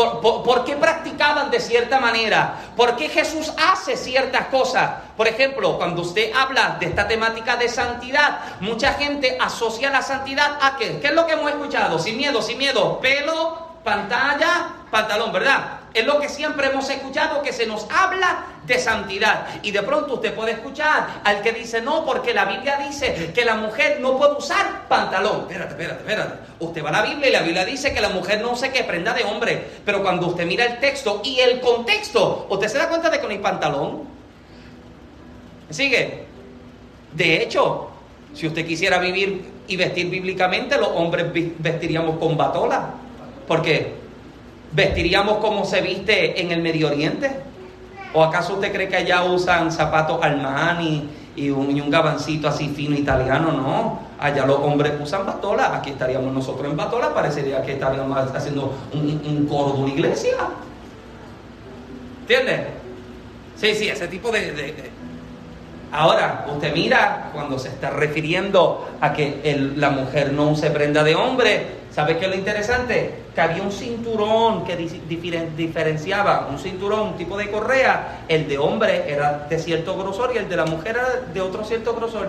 [0.00, 2.72] Por, qué practicaban de cierta manera?
[2.76, 4.90] ¿Por qué Jesús hace ciertas cosas?
[5.16, 10.58] Por ejemplo, cuando usted habla de esta temática de santidad, mucha gente asocia la santidad
[10.60, 10.98] a qué?
[11.00, 11.98] ¿Qué es lo que hemos escuchado?
[11.98, 12.98] Sin miedo, sin miedo.
[13.00, 15.80] Pelo, pantalla, pantalón, ¿verdad?
[15.92, 19.46] Es lo que siempre hemos escuchado, que se nos habla de santidad.
[19.62, 23.44] Y de pronto usted puede escuchar al que dice, no, porque la Biblia dice que
[23.44, 25.42] la mujer no puede usar pantalón.
[25.42, 26.34] Espérate, espérate, espérate.
[26.60, 28.84] Usted va a la Biblia y la Biblia dice que la mujer no use que
[28.84, 29.66] prenda de hombre.
[29.84, 33.26] Pero cuando usted mira el texto y el contexto, usted se da cuenta de que
[33.26, 34.04] no hay pantalón.
[35.70, 36.26] ¿Sigue?
[37.12, 37.90] De hecho,
[38.34, 41.26] si usted quisiera vivir y vestir bíblicamente, los hombres
[41.58, 42.90] vestiríamos con batola.
[43.50, 43.94] ¿Por qué?
[44.70, 47.32] ¿Vestiríamos como se viste en el Medio Oriente?
[48.14, 52.68] ¿O acaso usted cree que allá usan zapatos Armani y un, y un gabancito así
[52.68, 53.50] fino italiano?
[53.50, 58.72] No, allá los hombres usan batola, aquí estaríamos nosotros en batola, parecería que estaríamos haciendo
[58.92, 60.36] un, un coro de una iglesia.
[62.20, 62.68] ¿Entiende?
[63.56, 64.92] Sí, sí, ese tipo de...
[65.92, 71.16] Ahora, usted mira cuando se está refiriendo a que la mujer no use prenda de
[71.16, 73.14] hombre, ¿sabe qué es lo interesante?
[73.34, 78.46] Que había un cinturón que di- diferen- diferenciaba, un cinturón, un tipo de correa, el
[78.48, 81.92] de hombre era de cierto grosor y el de la mujer era de otro cierto
[81.94, 82.28] grosor.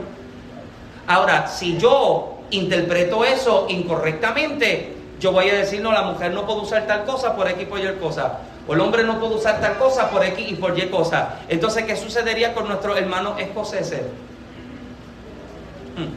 [1.06, 6.62] Ahora, si yo interpreto eso incorrectamente, yo voy a decir, no, la mujer no puede
[6.62, 8.40] usar tal cosa por X por Y cosa.
[8.68, 11.40] O el hombre no puede usar tal cosa por X y por Y cosa.
[11.50, 14.02] Entonces, ¿qué sucedería con nuestros hermanos escoceses?
[15.98, 16.08] Hmm.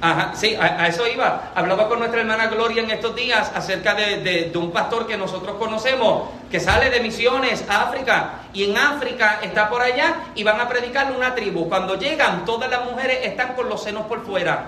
[0.00, 1.50] Ajá, sí, a, a eso iba.
[1.56, 5.16] Hablaba con nuestra hermana Gloria en estos días acerca de, de- de un pastor que
[5.16, 10.44] nosotros conocemos, que sale de misiones a África, y en África está por allá y
[10.44, 11.68] van a predicarle una tribu.
[11.68, 14.66] Cuando llegan, todas las mujeres están con los senos por fuera.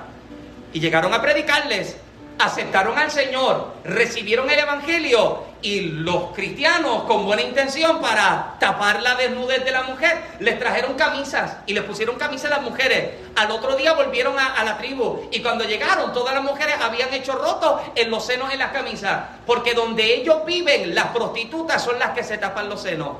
[0.72, 1.96] Y llegaron a predicarles,
[2.40, 9.14] aceptaron al Señor, recibieron el Evangelio y los cristianos con buena intención para tapar la
[9.14, 13.10] desnudez de la mujer, les trajeron camisas y les pusieron camisas a las mujeres.
[13.36, 17.32] Al otro día volvieron a, la tribu y cuando llegaron todas las mujeres habían hecho
[17.32, 22.10] rotos en los senos en las camisas, porque donde ellos viven las prostitutas son las
[22.10, 23.10] que se tapan los senos.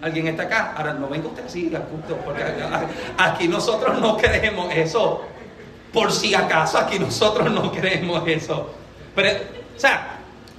[0.00, 0.74] ¿Alguien está acá?
[0.76, 1.72] Ahora no venga usted así,
[2.24, 2.44] porque
[3.18, 5.24] aquí nosotros no creemos eso.
[5.92, 8.70] Por si acaso aquí nosotros no creemos eso.
[9.14, 9.30] Pero,
[9.76, 10.18] o sea,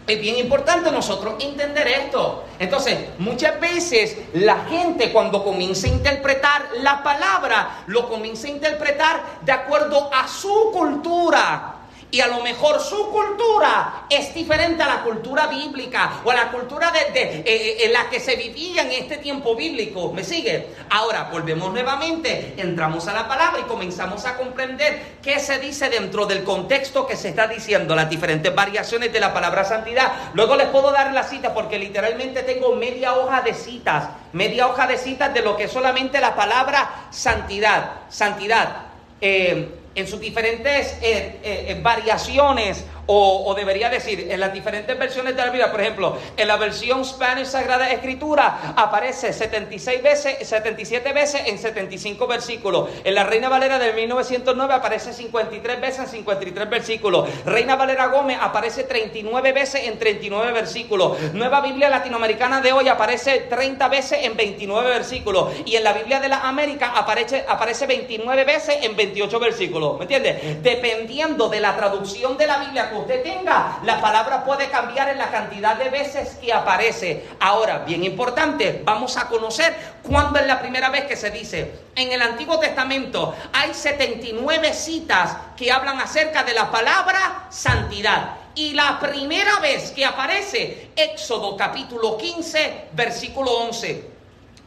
[0.10, 2.46] es bien importante nosotros entender esto.
[2.58, 9.24] Entonces, muchas veces la gente cuando comienza a interpretar la palabra, lo comienza a interpretar
[9.42, 11.69] de acuerdo a su cultura.
[12.12, 16.52] Y a lo mejor su cultura es diferente a la cultura bíblica o a la
[16.52, 20.12] cultura de, de, eh, eh, en la que se vivía en este tiempo bíblico.
[20.12, 20.70] ¿Me sigue?
[20.90, 26.26] Ahora volvemos nuevamente, entramos a la palabra y comenzamos a comprender qué se dice dentro
[26.26, 30.12] del contexto que se está diciendo, las diferentes variaciones de la palabra santidad.
[30.34, 34.88] Luego les puedo dar la cita porque literalmente tengo media hoja de citas, media hoja
[34.88, 37.92] de citas de lo que es solamente la palabra santidad.
[38.10, 38.88] Santidad.
[39.22, 45.36] Eh, en sus diferentes eh, eh, variaciones, o, o, debería decir, en las diferentes versiones
[45.36, 51.12] de la Biblia, por ejemplo, en la versión Spanish Sagrada Escritura aparece 76 veces, 77
[51.12, 52.90] veces en 75 versículos.
[53.04, 57.28] En la Reina Valera de 1909 aparece 53 veces en 53 versículos.
[57.46, 61.20] Reina Valera Gómez aparece 39 veces en 39 versículos.
[61.34, 65.52] Nueva Biblia Latinoamericana de hoy aparece 30 veces en 29 versículos.
[65.66, 69.98] Y en la Biblia de la América aparece, aparece 29 veces en 28 versículos.
[69.98, 70.60] ¿Me entiende?
[70.62, 75.32] Dependiendo de la traducción de la Biblia usted tenga, la palabra puede cambiar en la
[75.32, 77.26] cantidad de veces que aparece.
[77.40, 81.72] Ahora, bien importante, vamos a conocer cuándo es la primera vez que se dice.
[81.96, 88.36] En el Antiguo Testamento hay 79 citas que hablan acerca de la palabra santidad.
[88.56, 94.19] Y la primera vez que aparece, Éxodo capítulo 15, versículo 11.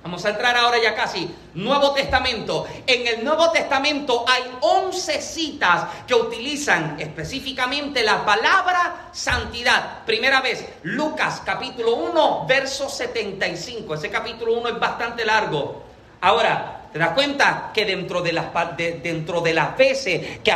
[0.02, 1.32] Vamos a entrar ahora ya casi.
[1.54, 2.66] Nuevo Testamento.
[2.86, 10.04] En el Nuevo Testamento hay 11 citas que utilizan específicamente la palabra santidad.
[10.04, 13.94] Primera vez, Lucas capítulo 1, verso 75.
[13.94, 15.84] Ese capítulo 1 es bastante largo.
[16.20, 20.52] Ahora, ¿te das cuenta que dentro de las, de, dentro de las veces que,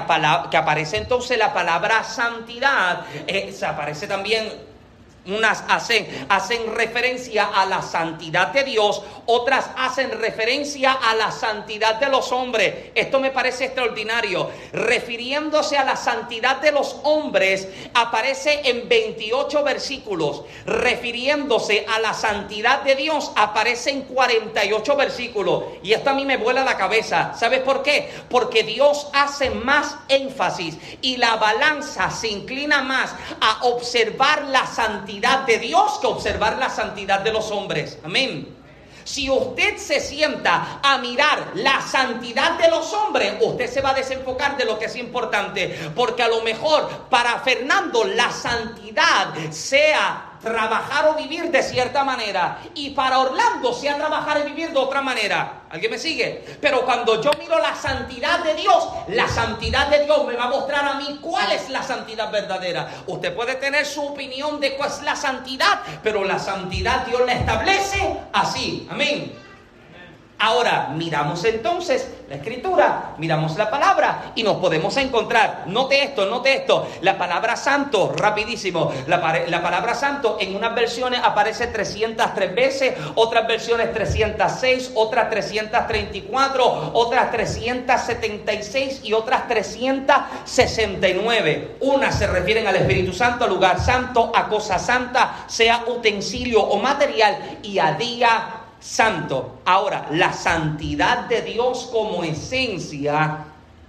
[0.51, 4.76] que, aparece entonces la palabra santidad, eh, se aparece también
[5.27, 11.97] unas hacen, hacen referencia a la santidad de Dios, otras hacen referencia a la santidad
[11.97, 12.91] de los hombres.
[12.95, 14.51] Esto me parece extraordinario.
[14.73, 20.45] Refiriéndose a la santidad de los hombres, aparece en 28 versículos.
[20.65, 25.65] Refiriéndose a la santidad de Dios, aparece en 48 versículos.
[25.83, 27.35] Y esto a mí me vuela la cabeza.
[27.37, 28.11] ¿Sabes por qué?
[28.29, 35.16] Porque Dios hace más énfasis y la balanza se inclina más a observar la santidad
[35.21, 37.99] de Dios que observar la santidad de los hombres.
[38.05, 38.57] Amén.
[39.05, 43.95] Si usted se sienta a mirar la santidad de los hombres, usted se va a
[43.95, 45.93] desenfocar de lo que es importante.
[45.95, 52.59] Porque a lo mejor para Fernando la santidad sea trabajar o vivir de cierta manera.
[52.75, 55.63] Y para Orlando sea trabajar y vivir de otra manera.
[55.69, 56.45] ¿Alguien me sigue?
[56.61, 60.49] Pero cuando yo miro la santidad de Dios, la santidad de Dios me va a
[60.49, 62.89] mostrar a mí cuál es la santidad verdadera.
[63.07, 67.33] Usted puede tener su opinión de cuál es la santidad, pero la santidad Dios la
[67.33, 68.87] establece así.
[68.91, 69.46] Amén.
[70.39, 76.55] Ahora miramos entonces la escritura, miramos la palabra y nos podemos encontrar, note esto, note
[76.55, 83.47] esto, la palabra santo, rapidísimo, la, palabra santo en unas versiones aparece 303 veces, otras
[83.47, 91.77] versiones 306, otras 334, otras 376 y otras 369.
[91.81, 96.79] Unas se refieren al Espíritu Santo, a lugar santo, a cosa santa, sea utensilio o
[96.79, 98.56] material y a día
[98.87, 99.59] santo.
[99.65, 103.39] Ahora, la santidad de Dios como esencia,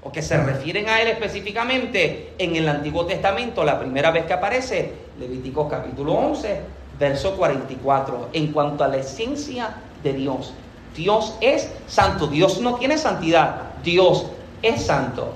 [0.03, 4.33] o que se refieren a Él específicamente en el Antiguo Testamento, la primera vez que
[4.33, 6.61] aparece, Levítico capítulo 11,
[6.97, 10.53] verso 44, en cuanto a la esencia de Dios.
[10.95, 14.25] Dios es santo, Dios no tiene santidad, Dios
[14.63, 15.33] es santo.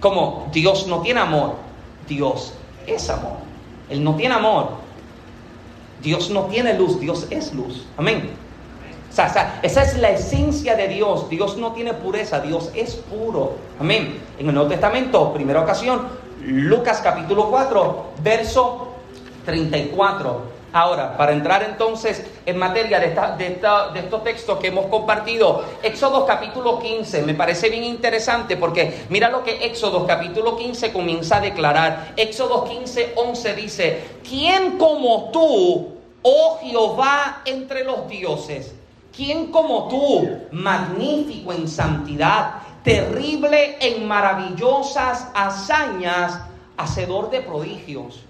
[0.00, 1.56] Como Dios no tiene amor,
[2.06, 2.52] Dios
[2.86, 3.38] es amor.
[3.88, 4.72] Él no tiene amor,
[6.02, 7.86] Dios no tiene luz, Dios es luz.
[7.96, 8.49] Amén.
[9.10, 11.28] Esa es la esencia de Dios.
[11.28, 13.54] Dios no tiene pureza, Dios es puro.
[13.78, 14.20] Amén.
[14.38, 16.08] En el Nuevo Testamento, primera ocasión,
[16.42, 18.94] Lucas capítulo 4, verso
[19.44, 20.60] 34.
[20.72, 23.58] Ahora, para entrar entonces en materia de, de,
[23.92, 29.30] de, estos textos que hemos compartido, Éxodo capítulo 15 me parece bien interesante porque mira
[29.30, 32.12] lo que Éxodo capítulo 15 comienza a declarar.
[32.16, 38.72] Éxodo 15, 11 dice, ¿quién como tú, oh Jehová, entre los dioses?
[39.14, 46.38] ¿Quién como tú, magnífico en santidad, terrible en maravillosas hazañas,
[46.76, 48.20] hacedor de prodigios?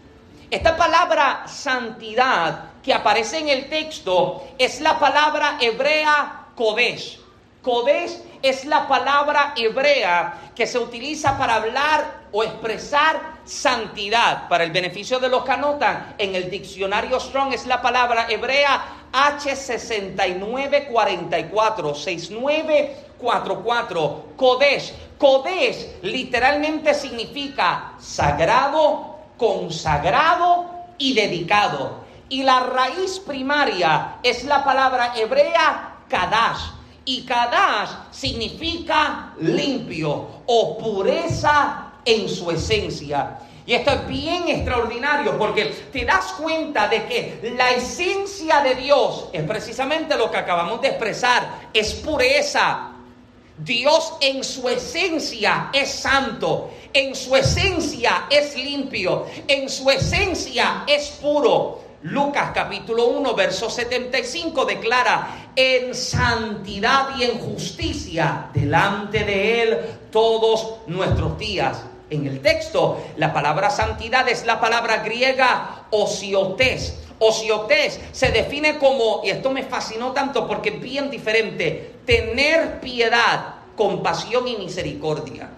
[0.51, 7.21] Esta palabra santidad que aparece en el texto es la palabra hebrea Kodesh.
[7.63, 14.49] Kodesh es la palabra hebrea que se utiliza para hablar o expresar santidad.
[14.49, 18.83] Para el beneficio de los que anotan, en el diccionario Strong es la palabra hebrea
[19.13, 24.93] H6944, 6944, Kodesh.
[25.19, 32.05] Kodesh literalmente significa sagrado, consagrado y dedicado.
[32.29, 36.71] Y la raíz primaria es la palabra hebrea Kadash.
[37.05, 43.39] Y Kadash significa limpio o pureza en su esencia.
[43.71, 49.29] Y esto es bien extraordinario porque te das cuenta de que la esencia de Dios
[49.33, 52.89] es precisamente lo que acabamos de expresar, es pureza.
[53.57, 61.11] Dios en su esencia es santo, en su esencia es limpio, en su esencia es
[61.23, 61.91] puro.
[62.03, 69.79] Lucas capítulo 1, verso 75 declara, en santidad y en justicia delante de Él
[70.11, 73.03] todos nuestros días en el texto.
[73.17, 76.99] La palabra santidad es la palabra griega osiotes.
[77.19, 83.57] Osiotes se define como, y esto me fascinó tanto porque es bien diferente, tener piedad,
[83.77, 85.51] compasión y misericordia.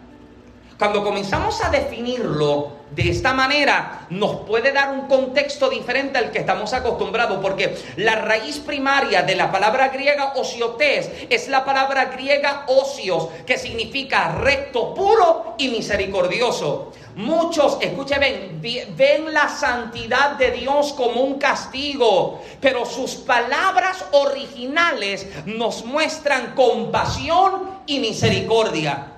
[0.79, 6.41] Cuando comenzamos a definirlo de esta manera, nos puede dar un contexto diferente al que
[6.41, 12.65] estamos acostumbrados, porque la raíz primaria de la palabra griega osiotes es la palabra griega
[12.69, 16.93] ocios, que significa recto, puro y misericordioso.
[17.15, 25.85] Muchos, escuchen, ven la santidad de Dios como un castigo, pero sus palabras originales nos
[25.85, 29.12] muestran compasión y misericordia.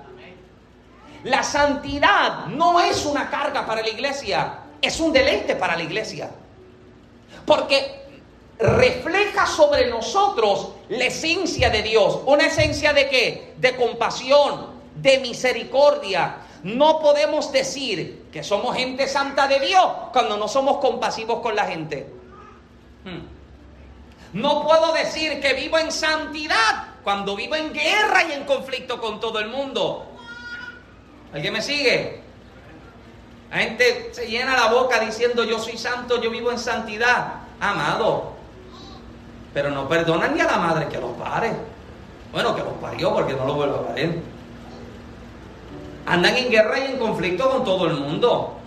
[1.25, 6.29] La santidad no es una carga para la iglesia, es un deleite para la iglesia.
[7.47, 8.05] Porque
[8.59, 12.19] refleja sobre nosotros la esencia de Dios.
[12.27, 13.55] ¿Una esencia de qué?
[13.57, 14.67] De compasión,
[14.97, 16.37] de misericordia.
[16.61, 21.65] No podemos decir que somos gente santa de Dios cuando no somos compasivos con la
[21.65, 22.07] gente.
[23.03, 24.39] Hmm.
[24.39, 29.19] No puedo decir que vivo en santidad cuando vivo en guerra y en conflicto con
[29.19, 30.11] todo el mundo.
[31.35, 32.21] ¿Alguien me sigue?
[33.51, 37.33] La gente se llena la boca diciendo yo soy santo, yo vivo en santidad.
[37.59, 38.31] Amado.
[39.53, 41.51] Pero no perdonan ni a la madre que los pare.
[42.31, 44.23] Bueno, que los parió porque no lo vuelvo a parir.
[46.05, 48.57] Andan en guerra y en conflicto con todo el mundo.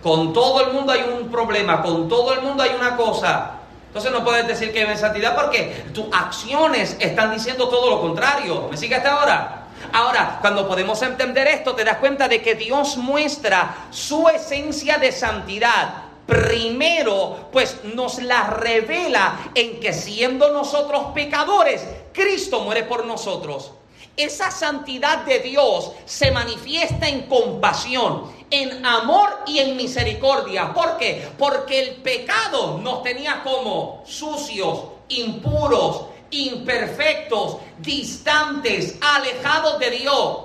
[0.00, 3.54] Con todo el mundo hay un problema, con todo el mundo hay una cosa.
[3.88, 8.00] Entonces no puedes decir que vive en santidad porque tus acciones están diciendo todo lo
[8.00, 8.68] contrario.
[8.70, 9.57] ¿Me sigue hasta ahora?
[9.92, 15.12] Ahora, cuando podemos entender esto, te das cuenta de que Dios muestra su esencia de
[15.12, 16.04] santidad.
[16.26, 23.72] Primero, pues nos la revela en que siendo nosotros pecadores, Cristo muere por nosotros.
[24.16, 30.74] Esa santidad de Dios se manifiesta en compasión, en amor y en misericordia.
[30.74, 31.28] ¿Por qué?
[31.38, 40.38] Porque el pecado nos tenía como sucios, impuros, imperfectos, distantes, alejados de Dios.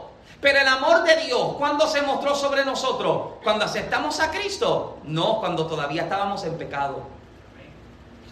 [0.44, 3.36] Pero el amor de Dios, ¿cuándo se mostró sobre nosotros?
[3.44, 4.98] Cuando aceptamos a Cristo.
[5.06, 7.04] No, cuando todavía estábamos en pecado.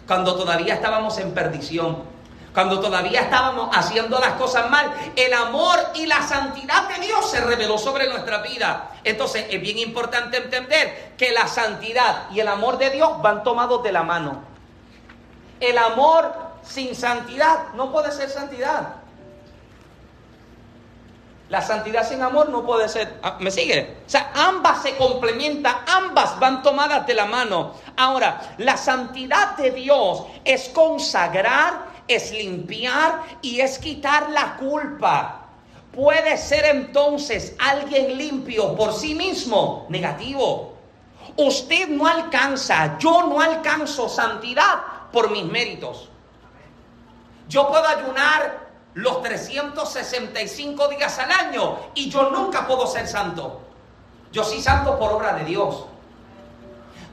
[0.06, 2.02] Cuando todavía estábamos en perdición.
[2.52, 4.92] Cuando todavía estábamos haciendo las cosas mal.
[5.16, 8.90] El amor y la santidad de Dios se reveló sobre nuestra vida.
[9.04, 13.82] Entonces es bien importante entender que la santidad y el amor de Dios van tomados
[13.82, 14.42] de la mano.
[15.60, 19.02] El amor sin santidad no puede ser santidad.
[21.52, 23.18] La santidad sin amor no puede ser.
[23.22, 23.98] Ah, ¿Me sigue?
[24.06, 27.74] O sea, ambas se complementan, ambas van tomadas de la mano.
[27.94, 35.40] Ahora, la santidad de Dios es consagrar, es limpiar y es quitar la culpa.
[35.94, 40.72] Puede ser entonces alguien limpio por sí mismo, negativo.
[41.36, 44.78] Usted no alcanza, yo no alcanzo santidad
[45.12, 46.08] por mis méritos.
[47.48, 48.62] Yo puedo ayunar
[48.94, 53.60] los 365 días al año y yo nunca puedo ser santo.
[54.30, 55.86] Yo soy santo por obra de Dios.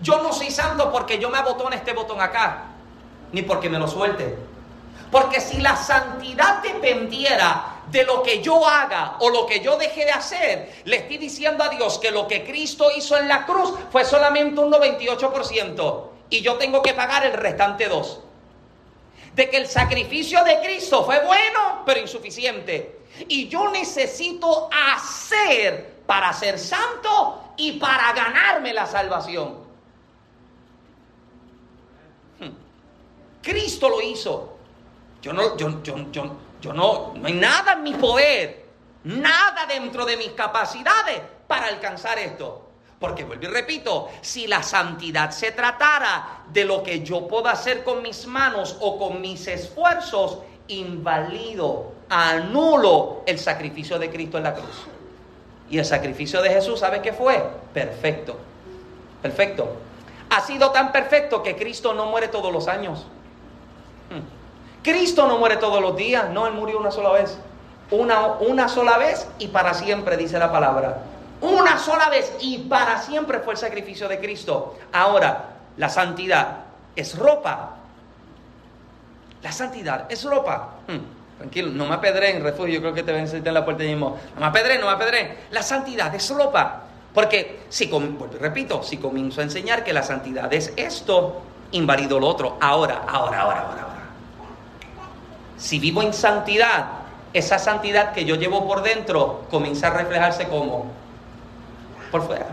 [0.01, 2.63] Yo no soy santo porque yo me abotone este botón acá,
[3.31, 4.37] ni porque me lo suelte.
[5.11, 10.05] Porque si la santidad dependiera de lo que yo haga o lo que yo deje
[10.05, 13.73] de hacer, le estoy diciendo a Dios que lo que Cristo hizo en la cruz
[13.91, 18.19] fue solamente un 98% y yo tengo que pagar el restante 2
[19.33, 22.99] de que el sacrificio de Cristo fue bueno, pero insuficiente.
[23.27, 29.57] Y yo necesito hacer para ser santo y para ganarme la salvación.
[32.39, 32.51] Hmm.
[33.41, 34.57] Cristo lo hizo.
[35.21, 38.65] Yo no, yo, yo, yo, yo no, no hay nada en mi poder,
[39.03, 42.68] nada dentro de mis capacidades para alcanzar esto.
[42.99, 47.83] Porque vuelvo y repito, si la santidad se tratara de lo que yo puedo hacer
[47.83, 54.53] con mis manos o con mis esfuerzos, invalido, anulo el sacrificio de Cristo en la
[54.53, 54.85] cruz.
[55.69, 57.41] Y el sacrificio de Jesús, ¿sabe qué fue?
[57.73, 58.37] Perfecto.
[59.21, 59.77] Perfecto.
[60.29, 63.05] Ha sido tan perfecto que Cristo no muere todos los años.
[64.09, 64.83] Hmm.
[64.83, 67.37] Cristo no muere todos los días, no, Él murió una sola vez.
[67.91, 71.03] Una, una sola vez y para siempre, dice la palabra.
[71.41, 74.77] Una sola vez y para siempre fue el sacrificio de Cristo.
[74.91, 76.57] Ahora, la santidad
[76.95, 77.77] es ropa.
[79.41, 80.75] La santidad es ropa.
[80.87, 81.95] Hmm, tranquilo, no me
[82.29, 84.17] en refugio, yo creo que te ven en la puerta mismo.
[84.35, 85.37] No me apedré, no me apedré.
[85.51, 86.83] La santidad es ropa.
[87.13, 87.89] Porque, si,
[88.39, 92.57] repito, si comienzo a enseñar que la santidad es esto, invalido lo otro.
[92.59, 94.09] Ahora, ahora, ahora, ahora, ahora.
[95.57, 96.85] Si vivo en santidad,
[97.33, 100.91] esa santidad que yo llevo por dentro comienza a reflejarse como
[102.11, 102.47] por fuera.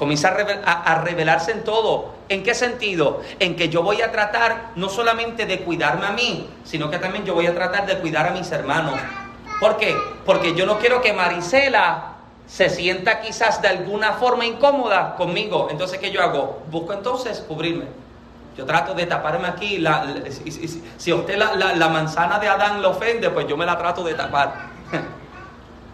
[0.00, 2.14] Comienza a, revelarse en todo.
[2.30, 3.20] ¿En qué sentido?
[3.38, 7.26] En que yo voy a tratar no solamente de cuidarme a mí, sino que también
[7.26, 8.98] yo voy a tratar de cuidar a mis hermanos.
[9.60, 9.94] ¿Por qué?
[10.24, 12.14] Porque yo no quiero que Marisela
[12.46, 15.68] se sienta quizás de alguna forma incómoda conmigo.
[15.70, 16.62] Entonces, ¿qué yo hago?
[16.70, 17.84] Busco entonces cubrirme.
[18.56, 19.84] Yo trato de taparme aquí.
[20.96, 24.02] si, a usted la, la manzana de Adán le ofende, pues yo me la trato
[24.02, 24.70] de tapar.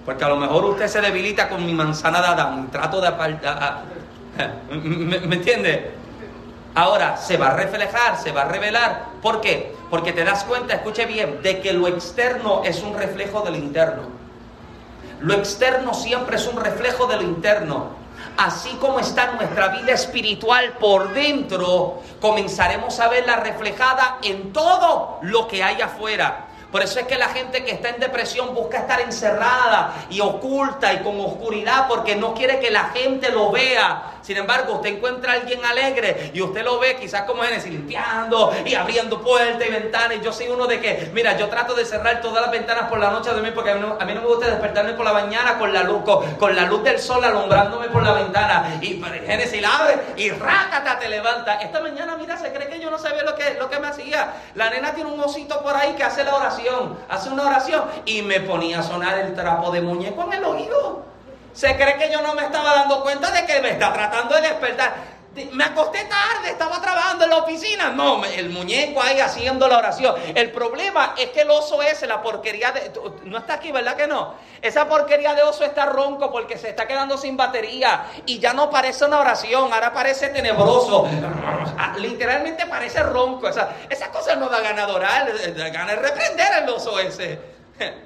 [0.06, 2.70] Porque a lo mejor usted se debilita con mi manzana de Adán.
[2.70, 3.82] Trato de apartar.
[4.70, 5.90] ¿Me, ¿Me entiende?
[6.76, 9.06] Ahora se va a reflejar, se va a revelar.
[9.20, 9.74] ¿Por qué?
[9.90, 13.56] Porque te das cuenta, escuche bien, de que lo externo es un reflejo de lo
[13.56, 14.02] interno.
[15.20, 17.90] Lo externo siempre es un reflejo de lo interno.
[18.36, 25.48] Así como está nuestra vida espiritual por dentro, comenzaremos a verla reflejada en todo lo
[25.48, 26.45] que hay afuera.
[26.76, 30.92] Por eso es que la gente que está en depresión busca estar encerrada y oculta
[30.92, 34.15] y con oscuridad porque no quiere que la gente lo vea.
[34.26, 38.52] Sin embargo, usted encuentra a alguien alegre y usted lo ve quizás como Génesis limpiando
[38.64, 40.16] y abriendo puertas y ventanas.
[40.16, 42.98] Y yo soy uno de que, mira, yo trato de cerrar todas las ventanas por
[42.98, 45.72] la noche de mí porque a mí, no, me gusta despertarme por la mañana con
[45.72, 46.02] la luz,
[46.40, 48.78] con, la luz del sol alumbrándome por la ventana.
[48.82, 51.60] Y Génesis la abre y rácata te levanta.
[51.60, 54.32] Esta mañana, mira, se cree que yo no sabía lo que, lo que me hacía.
[54.56, 58.22] La nena tiene un osito por ahí que hace la oración, hace una oración y
[58.22, 61.15] me ponía a sonar el trapo de muñeco en el oído.
[61.56, 64.42] Se cree que yo no me estaba dando cuenta de que me está tratando de
[64.42, 65.16] despertar.
[65.52, 67.90] Me acosté tarde, estaba trabajando en la oficina.
[67.90, 70.14] No, el muñeco ahí haciendo la oración.
[70.34, 72.92] El problema es que el oso ese, la porquería de...
[73.24, 74.34] No está aquí, ¿verdad que no?
[74.60, 78.68] Esa porquería de oso está ronco porque se está quedando sin batería y ya no
[78.68, 81.08] parece una oración, ahora parece tenebroso.
[81.98, 83.48] Literalmente parece ronco.
[83.48, 87.38] Esa, esa cosa no da gana de orar, da gana de reprender al oso ese.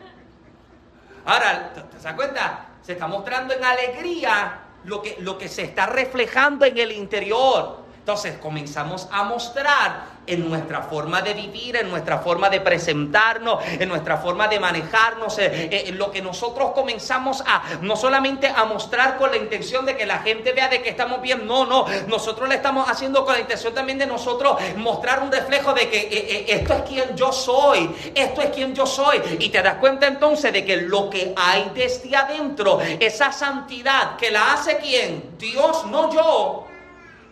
[1.27, 2.70] Ahora, ¿te das cuenta?
[2.83, 7.80] Se está mostrando en alegría lo que, lo que se está reflejando en el interior.
[8.11, 13.89] Entonces comenzamos a mostrar en nuestra forma de vivir, en nuestra forma de presentarnos, en
[13.89, 19.17] nuestra forma de manejarnos, eh, eh, lo que nosotros comenzamos a, no solamente a mostrar
[19.17, 22.49] con la intención de que la gente vea de que estamos bien, no, no, nosotros
[22.49, 26.47] le estamos haciendo con la intención también de nosotros mostrar un reflejo de que eh,
[26.49, 29.23] esto es quien yo soy, esto es quien yo soy.
[29.39, 34.33] Y te das cuenta entonces de que lo que hay desde adentro, esa santidad que
[34.33, 36.70] la hace quien, Dios, no yo,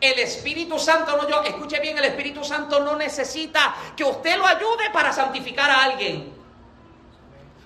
[0.00, 4.46] el Espíritu Santo no yo, escuche bien, el Espíritu Santo no necesita que usted lo
[4.46, 6.32] ayude para santificar a alguien.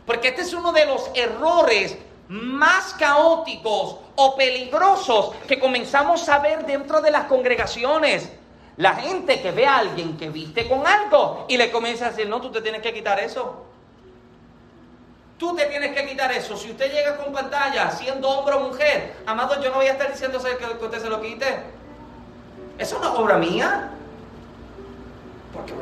[0.07, 1.97] Porque este es uno de los errores
[2.29, 8.31] más caóticos o peligrosos que comenzamos a ver dentro de las congregaciones.
[8.79, 12.27] La gente que ve a alguien que viste con algo y le comienza a decir,
[12.27, 13.67] no, tú te tienes que quitar eso.
[15.39, 16.57] Tú te tienes que quitar eso.
[16.57, 20.11] Si usted llega con pantalla, siendo hombre o mujer, amado, yo no voy a estar
[20.11, 21.82] diciendo que usted se lo quite.
[22.79, 23.91] ¿Eso es una obra mía?
[25.53, 25.75] Porque,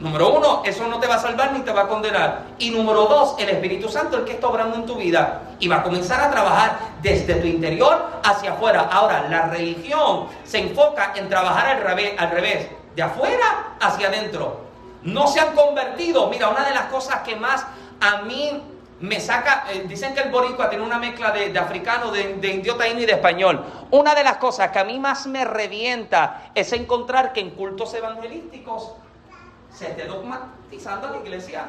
[0.00, 2.42] número uno, eso no te va a salvar ni te va a condenar.
[2.58, 5.76] Y número dos, el Espíritu Santo, el que está obrando en tu vida, y va
[5.76, 8.88] a comenzar a trabajar desde tu interior hacia afuera.
[8.90, 14.64] Ahora, la religión se enfoca en trabajar al revés, al revés de afuera hacia adentro.
[15.02, 16.28] No se han convertido.
[16.28, 17.64] Mira, una de las cosas que más
[18.00, 18.62] a mí
[19.04, 23.04] me saca, eh, dicen que el boricua tiene una mezcla de, africano, de, indio y
[23.04, 23.62] de español.
[23.90, 27.92] Una de las cosas que a mí más me revienta es encontrar que en cultos
[27.92, 28.92] evangelísticos
[29.70, 31.66] se esté dogmatizando la iglesia.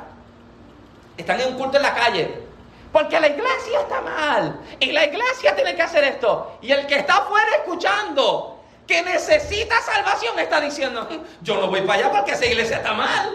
[1.17, 2.45] Están en un culto en la calle.
[2.93, 4.61] Porque la iglesia está mal.
[4.79, 6.57] Y la iglesia tiene que hacer esto.
[6.61, 11.05] Y el que está afuera escuchando, que necesita salvación, está diciendo,
[11.41, 13.29] yo no voy para allá porque esa iglesia está mal.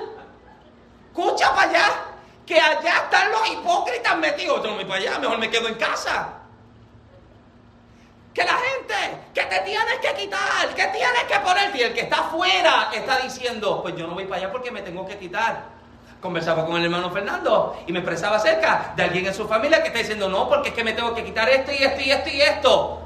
[1.13, 2.10] Escucha para allá
[2.51, 4.61] que allá están los hipócritas metidos.
[4.61, 6.33] Yo no voy para allá, mejor me quedo en casa.
[8.35, 12.01] Que la gente que te tienes que quitar, que tienes que ponerte, y el que
[12.01, 15.63] está afuera está diciendo, pues yo no voy para allá porque me tengo que quitar.
[16.21, 19.87] Conversaba con el hermano Fernando y me expresaba acerca de alguien en su familia que
[19.87, 22.31] está diciendo, no, porque es que me tengo que quitar esto y esto y esto
[22.31, 23.03] y esto.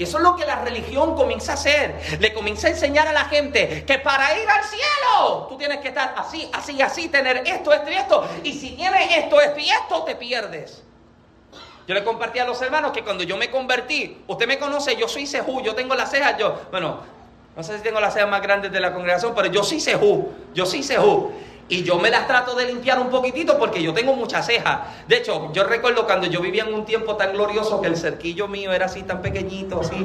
[0.00, 2.16] Y eso es lo que la religión comienza a hacer.
[2.20, 5.88] Le comienza a enseñar a la gente que para ir al cielo tú tienes que
[5.88, 8.28] estar así, así, así, tener esto, esto y esto.
[8.42, 10.82] Y si tienes esto, esto y esto, te pierdes.
[11.86, 15.06] Yo le compartí a los hermanos que cuando yo me convertí, usted me conoce, yo
[15.06, 17.00] soy Sejú, yo tengo las cejas, yo, bueno,
[17.54, 20.32] no sé si tengo las cejas más grandes de la congregación, pero yo soy Sejú,
[20.54, 21.30] yo soy Sejú.
[21.70, 24.80] Y yo me las trato de limpiar un poquitito porque yo tengo muchas cejas.
[25.06, 28.48] De hecho, yo recuerdo cuando yo vivía en un tiempo tan glorioso que el cerquillo
[28.48, 30.04] mío era así tan pequeñito, así.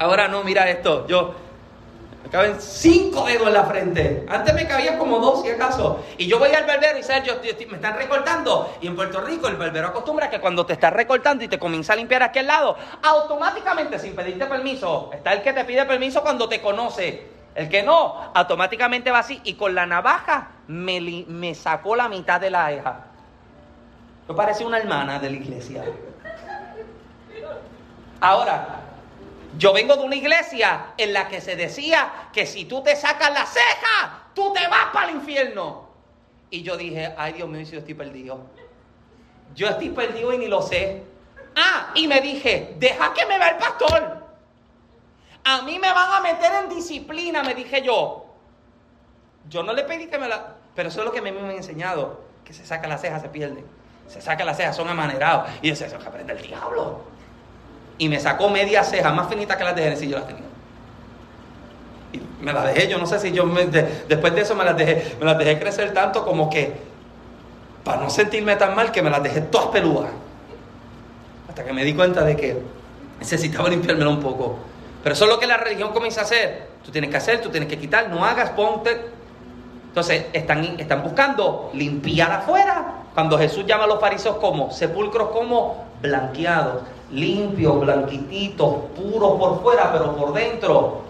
[0.00, 1.06] Ahora no, mira esto.
[1.06, 1.32] Yo
[2.24, 4.26] me caben cinco dedos en la frente.
[4.28, 6.04] Antes me cabían como dos, si acaso.
[6.18, 7.34] Y yo voy al barbero y Sergio,
[7.68, 8.74] me están recortando.
[8.80, 11.92] Y en Puerto Rico el barbero acostumbra que cuando te está recortando y te comienza
[11.92, 16.20] a limpiar aquí al lado, automáticamente, sin pedirte permiso, está el que te pide permiso
[16.20, 17.35] cuando te conoce.
[17.56, 22.38] El que no, automáticamente va así y con la navaja me, me sacó la mitad
[22.38, 23.06] de la eja.
[24.28, 25.82] Yo parecía una hermana de la iglesia.
[28.20, 28.80] Ahora,
[29.56, 33.32] yo vengo de una iglesia en la que se decía que si tú te sacas
[33.32, 35.88] la ceja, tú te vas para el infierno.
[36.50, 38.38] Y yo dije, ay Dios mío, si yo estoy perdido.
[39.54, 41.04] Yo estoy perdido y ni lo sé.
[41.54, 44.15] Ah, y me dije, deja que me vea el pastor.
[45.48, 48.26] A mí me van a meter en disciplina, me dije yo.
[49.48, 50.54] Yo no le pedí que me la...
[50.74, 52.20] Pero eso es lo que me, me han enseñado.
[52.44, 53.64] Que se saca la ceja, se pierde.
[54.08, 55.48] Se saca la ceja, son amanerados.
[55.62, 57.00] Y dice, eso que aprende el diablo.
[57.96, 60.42] Y me sacó media ceja, más finita que las de Genesis, yo las tenía.
[62.12, 63.44] Y me las dejé, yo no sé si yo
[64.08, 66.74] después de eso me las dejé, me las dejé crecer tanto como que,
[67.84, 70.10] para no sentirme tan mal, que me las dejé todas peludas.
[71.48, 72.60] Hasta que me di cuenta de que
[73.20, 74.58] necesitaba limpiármelo un poco.
[75.06, 76.66] Pero eso es lo que la religión comienza a hacer.
[76.84, 79.06] Tú tienes que hacer, tú tienes que quitar, no hagas, ponte.
[79.86, 83.04] Entonces están, están buscando limpiar afuera.
[83.14, 86.82] Cuando Jesús llama a los fariseos como sepulcros como blanqueados,
[87.12, 91.02] limpios, blanquititos, puros por fuera, pero por dentro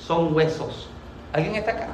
[0.00, 0.88] son huesos.
[1.32, 1.88] ¿Alguien está acá?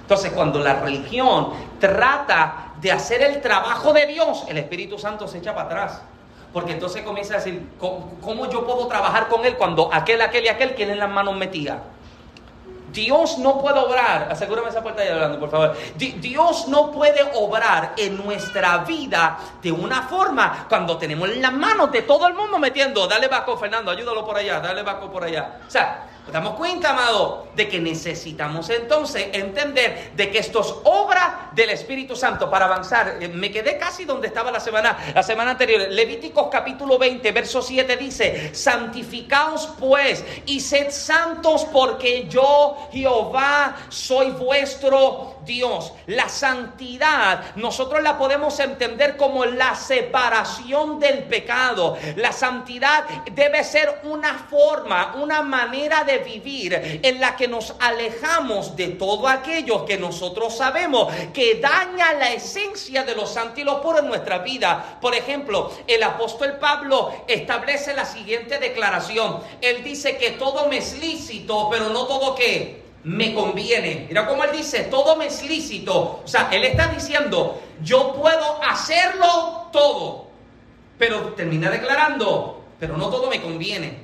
[0.00, 5.38] Entonces cuando la religión trata de hacer el trabajo de Dios, el Espíritu Santo se
[5.38, 6.02] echa para atrás.
[6.54, 10.48] Porque entonces comienza a decir, ¿cómo, yo puedo trabajar con él cuando aquel, aquel y
[10.48, 11.78] aquel tienen las manos metidas?
[12.92, 15.76] Dios no puede obrar, asegúrame esa puerta ahí hablando, por favor.
[15.96, 22.02] Dios no puede obrar en nuestra vida de una forma cuando tenemos las manos de
[22.02, 23.08] todo el mundo metiendo.
[23.08, 25.58] Dale Baco, Fernando, ayúdalo por allá, dale Baco por allá.
[25.66, 31.50] O sea, damos cuenta, amado, de que necesitamos entonces entender de que esto es obra
[31.52, 33.18] del Espíritu Santo para avanzar.
[33.20, 35.88] Eh, me quedé casi donde estaba la semana, la semana anterior.
[35.90, 44.30] Levíticos capítulo 20, verso 7 dice, santificaos pues y sed santos porque yo, Jehová, soy
[44.32, 45.92] vuestro Dios.
[46.06, 51.96] La santidad nosotros la podemos entender como la separación del pecado.
[52.16, 58.76] La santidad debe ser una forma, una manera de vivir en la que nos alejamos
[58.76, 64.38] de todo aquello que nosotros sabemos que daña la esencia de los santos en nuestra
[64.38, 64.98] vida.
[65.00, 69.40] Por ejemplo, el apóstol Pablo establece la siguiente declaración.
[69.60, 74.06] Él dice que todo me es lícito, pero no todo que me conviene.
[74.08, 76.20] Mira cómo él dice, todo me es lícito.
[76.24, 80.26] O sea, él está diciendo, yo puedo hacerlo todo.
[80.98, 84.03] Pero termina declarando, pero no todo me conviene.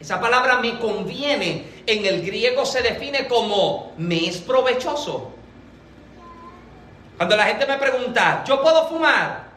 [0.00, 5.32] Esa palabra me conviene en el griego se define como me es provechoso.
[7.18, 9.50] Cuando la gente me pregunta, ¿yo puedo fumar?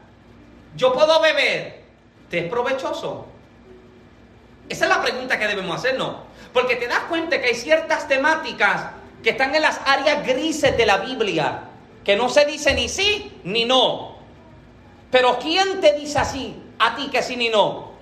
[0.76, 1.84] ¿Yo puedo beber?
[2.30, 3.26] ¿Te es provechoso?
[4.68, 6.16] Esa es la pregunta que debemos hacernos.
[6.52, 8.88] Porque te das cuenta que hay ciertas temáticas
[9.24, 11.62] que están en las áreas grises de la Biblia,
[12.04, 14.18] que no se dice ni sí ni no.
[15.10, 17.93] Pero ¿quién te dice así a ti que sí ni no?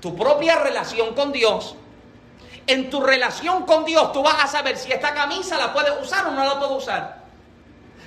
[0.00, 1.76] Tu propia relación con Dios.
[2.66, 6.26] En tu relación con Dios tú vas a saber si esta camisa la puedes usar
[6.26, 7.24] o no la puedes usar.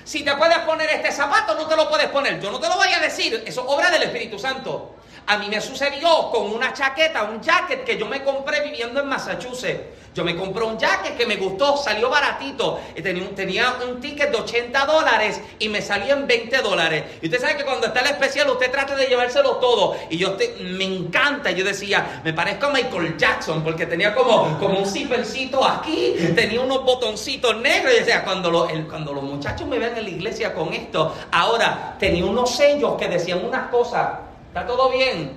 [0.04, 2.40] Si te puedes poner este zapato, no te lo puedes poner.
[2.40, 4.96] Yo no te lo voy a decir, eso es obra del Espíritu Santo.
[5.30, 9.06] A mí me sucedió con una chaqueta, un jacket que yo me compré viviendo en
[9.06, 9.80] Massachusetts.
[10.12, 12.80] Yo me compré un jacket que me gustó, salió baratito.
[13.00, 17.04] Tenía un, tenía un ticket de 80 dólares y me salió en 20 dólares.
[17.22, 19.96] Y usted sabe que cuando está el especial, usted trata de llevárselo todo.
[20.10, 21.52] Y yo me encanta.
[21.52, 26.60] Yo decía, me parezco a Michael Jackson porque tenía como, como un zippercito aquí, tenía
[26.60, 27.94] unos botoncitos negros.
[27.94, 32.24] Y decía, cuando, cuando los muchachos me ven en la iglesia con esto, ahora tenía
[32.24, 34.29] unos sellos que decían unas cosas.
[34.50, 35.30] ¿Está todo bien?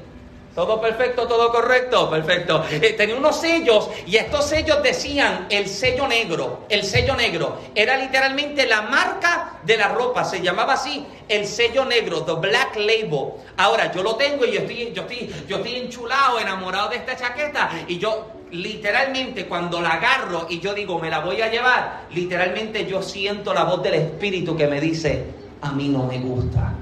[0.55, 2.63] Todo perfecto, todo correcto, perfecto.
[2.71, 6.65] Eh, tenía unos sellos y estos sellos decían el sello negro.
[6.67, 11.85] El sello negro era literalmente la marca de la ropa, se llamaba así, el sello
[11.85, 13.33] negro, the black label.
[13.57, 17.15] Ahora yo lo tengo y yo estoy, yo estoy, yo estoy enchulado, enamorado de esta
[17.15, 22.05] chaqueta y yo literalmente cuando la agarro y yo digo me la voy a llevar,
[22.11, 25.25] literalmente yo siento la voz del espíritu que me dice
[25.61, 26.73] a mí no me gusta.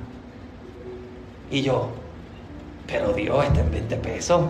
[1.49, 2.00] Y yo,
[2.91, 4.41] pero Dios está en 20 pesos.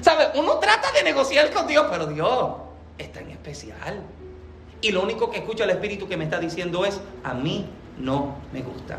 [0.00, 0.28] ¿Sabe?
[0.34, 2.50] Uno trata de negociar con Dios, pero Dios
[2.98, 4.02] está en especial.
[4.80, 7.66] Y lo único que escucha el Espíritu que me está diciendo es, a mí
[7.98, 8.98] no me gusta.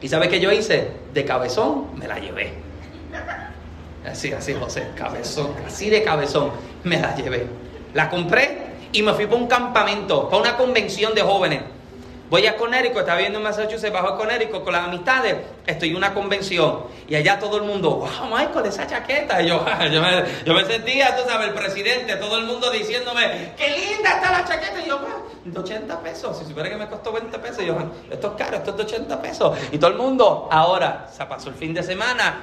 [0.00, 0.92] ¿Y sabe qué yo hice?
[1.12, 2.54] De cabezón me la llevé.
[4.06, 6.50] Así, así, José, cabezón, así de cabezón
[6.84, 7.46] me la llevé.
[7.92, 8.58] La compré
[8.92, 11.62] y me fui para un campamento, para una convención de jóvenes.
[12.30, 16.14] Voy a Conérico, estaba viendo en Massachusetts, bajo Conérico con las amistades, estoy en una
[16.14, 19.42] convención y allá todo el mundo, wow, Michael, esa chaqueta.
[19.42, 19.64] Y yo,
[20.44, 24.44] yo, me, sentía, tú sabes, el presidente, todo el mundo diciéndome, qué linda está la
[24.44, 24.80] chaqueta.
[24.82, 25.00] Y yo,
[25.44, 27.76] de 80 pesos, si supiera que me costó 20 pesos, yo,
[28.10, 29.58] esto es caro, esto es de 80 pesos.
[29.70, 32.36] Y todo el mundo, ahora, se pasó el fin de semana,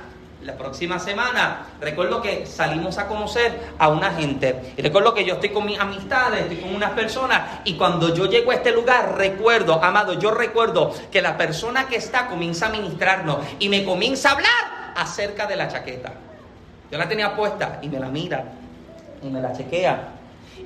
[0.44, 4.74] la próxima semana, recuerdo que salimos a conocer a una gente.
[4.76, 7.60] Y recuerdo que yo estoy con mis amistades, estoy con unas personas.
[7.64, 11.98] Y cuando yo llego a este lugar, recuerdo, amado, yo recuerdo que la persona que
[11.98, 16.14] está comienza a ministrarnos y me comienza a hablar acerca de la chaqueta.
[16.92, 18.44] Yo la tenía puesta y me la mira
[19.22, 20.10] y me la chequea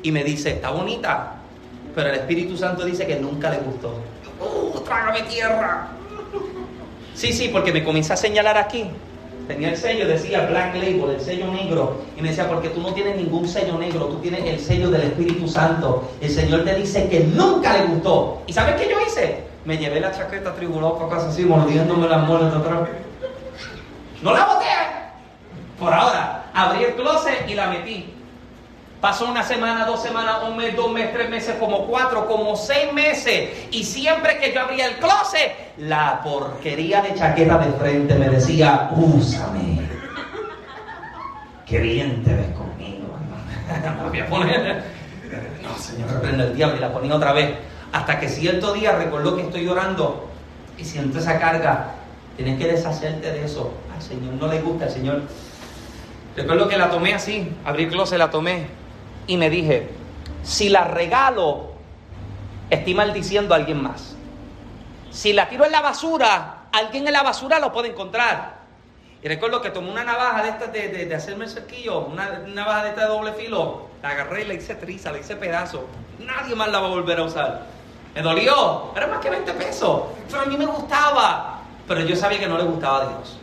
[0.02, 1.34] y me dice, está bonita,
[1.94, 4.02] pero el Espíritu Santo dice que nunca le gustó.
[4.40, 5.88] ¡Uh, trágame tierra!
[7.14, 8.90] Sí, sí, porque me comienza a señalar aquí
[9.48, 12.02] tenía el sello, decía Black Label, el sello negro.
[12.18, 15.04] Y me decía, porque tú no tienes ningún sello negro, tú tienes el sello del
[15.04, 16.10] Espíritu Santo.
[16.22, 18.42] El Señor te dice que nunca le gustó.
[18.48, 19.44] ¿Y sabes qué yo hice?
[19.66, 22.90] Me llevé la chaqueta tribulada casi así, mordiéndome las muelas de atrás.
[24.22, 24.66] No la boté.
[25.80, 28.15] Por ahora, abrí el closet y la metí.
[29.06, 32.92] Pasó una semana, dos semanas, un mes, dos meses, tres meses, como cuatro, como seis
[32.92, 33.68] meses.
[33.70, 38.90] Y siempre que yo abría el closet, la porquería de chaqueta de frente me decía,
[38.96, 39.82] úsame.
[41.68, 43.06] Qué bien te ves conmigo.
[44.02, 44.84] no voy a poner.
[45.62, 47.54] No, Señor, reprende el diablo y la ponía otra vez.
[47.94, 50.32] Hasta que cierto día recordó que estoy llorando
[50.80, 51.92] y siento esa carga.
[52.38, 53.72] Tienes que deshacerte de eso.
[53.96, 55.22] Al Señor no le gusta, al Señor.
[56.36, 58.84] Recuerdo que la tomé así, abrí el closet, la tomé
[59.28, 59.90] y me dije,
[60.44, 61.72] Si la regalo,
[62.70, 64.16] estoy maldiciendo a alguien más.
[65.12, 68.56] Si la tiro en la basura, alguien en la basura lo puede encontrar.
[69.24, 72.84] Y recuerdo que tomé una navaja de estas de, de, hacerme el cerquillo, una, navaja
[72.84, 75.88] de esta de doble filo, la agarré y la hice triza, la hice pedazo.
[76.20, 77.66] Nadie más la va a volver a usar.
[78.14, 81.62] Me dolió, era más que 20 pesos, pero a mí me gustaba.
[81.88, 83.40] Pero yo sabía que no le gustaba a Dios.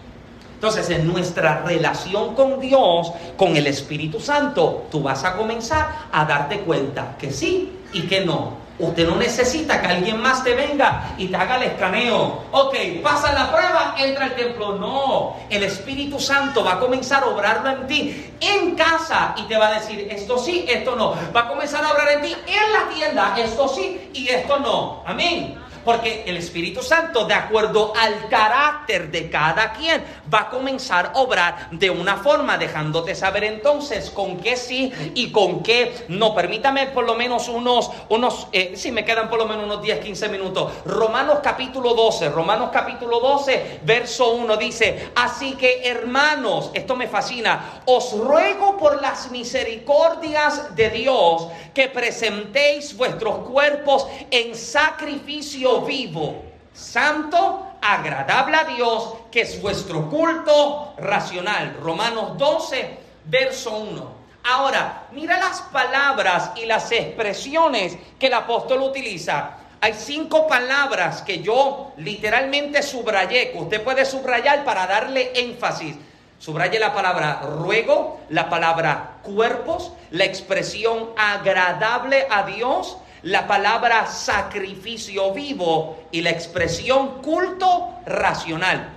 [0.63, 6.25] Entonces, en nuestra relación con Dios, con el Espíritu Santo, tú vas a comenzar a
[6.25, 8.53] darte cuenta que sí y que no.
[8.79, 12.45] Usted no necesita que alguien más te venga y te haga el escaneo.
[12.53, 14.77] Ok, pasa la prueba, entra al templo.
[14.77, 19.57] No, el Espíritu Santo va a comenzar a obrarlo en ti en casa y te
[19.57, 21.17] va a decir esto sí, esto no.
[21.35, 25.03] Va a comenzar a obrar en ti en la tienda, esto sí y esto no.
[25.05, 25.62] Amén.
[25.85, 30.03] Porque el Espíritu Santo, de acuerdo al carácter de cada quien,
[30.33, 35.33] va a comenzar a obrar de una forma, dejándote saber entonces con qué sí y
[35.33, 36.35] con qué no.
[36.35, 40.01] Permítame por lo menos unos, unos eh, sí, me quedan por lo menos unos 10,
[40.01, 40.73] 15 minutos.
[40.85, 47.83] Romanos capítulo 12, Romanos capítulo 12, verso 1 dice, así que hermanos, esto me fascina,
[47.87, 56.43] os ruego por las misericordias de Dios que presentéis vuestros cuerpos en sacrificio vivo,
[56.73, 61.77] santo, agradable a Dios, que es vuestro culto racional.
[61.81, 64.23] Romanos 12, verso 1.
[64.45, 69.57] Ahora, mira las palabras y las expresiones que el apóstol utiliza.
[69.81, 75.97] Hay cinco palabras que yo literalmente subrayé, que usted puede subrayar para darle énfasis.
[76.39, 85.33] Subraye la palabra ruego, la palabra cuerpos, la expresión agradable a Dios, la palabra sacrificio
[85.33, 88.89] vivo y la expresión culto racional.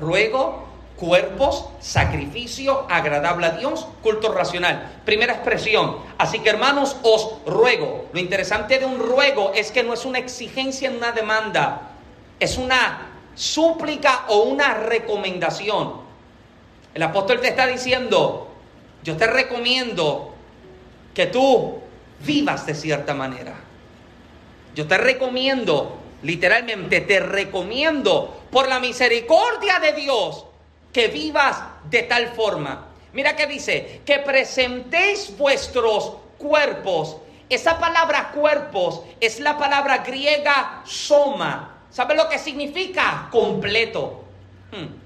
[0.00, 5.00] Ruego, cuerpos, sacrificio agradable a Dios, culto racional.
[5.04, 5.98] Primera expresión.
[6.18, 8.06] Así que hermanos, os ruego.
[8.12, 11.90] Lo interesante de un ruego es que no es una exigencia en una demanda,
[12.40, 16.02] es una súplica o una recomendación.
[16.94, 18.48] El apóstol te está diciendo,
[19.02, 20.34] yo te recomiendo
[21.14, 21.81] que tú
[22.24, 23.54] vivas de cierta manera.
[24.74, 30.46] Yo te recomiendo, literalmente te recomiendo por la misericordia de Dios
[30.92, 32.88] que vivas de tal forma.
[33.12, 37.16] Mira que dice, que presentéis vuestros cuerpos.
[37.48, 41.82] Esa palabra cuerpos es la palabra griega soma.
[41.90, 43.28] ¿Sabe lo que significa?
[43.30, 44.24] Completo.
[44.70, 45.01] Hmm.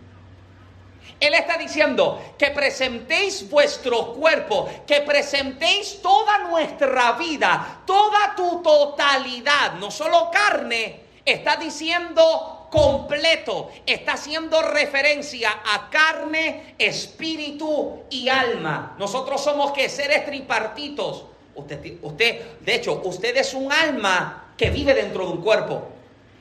[1.18, 9.74] Él está diciendo que presentéis vuestro cuerpo, que presentéis toda nuestra vida, toda tu totalidad,
[9.74, 18.94] no solo carne, está diciendo completo, está haciendo referencia a carne, espíritu y alma.
[18.98, 21.24] Nosotros somos que seres tripartitos.
[21.54, 25.88] Usted, usted, de hecho, usted es un alma que vive dentro de un cuerpo.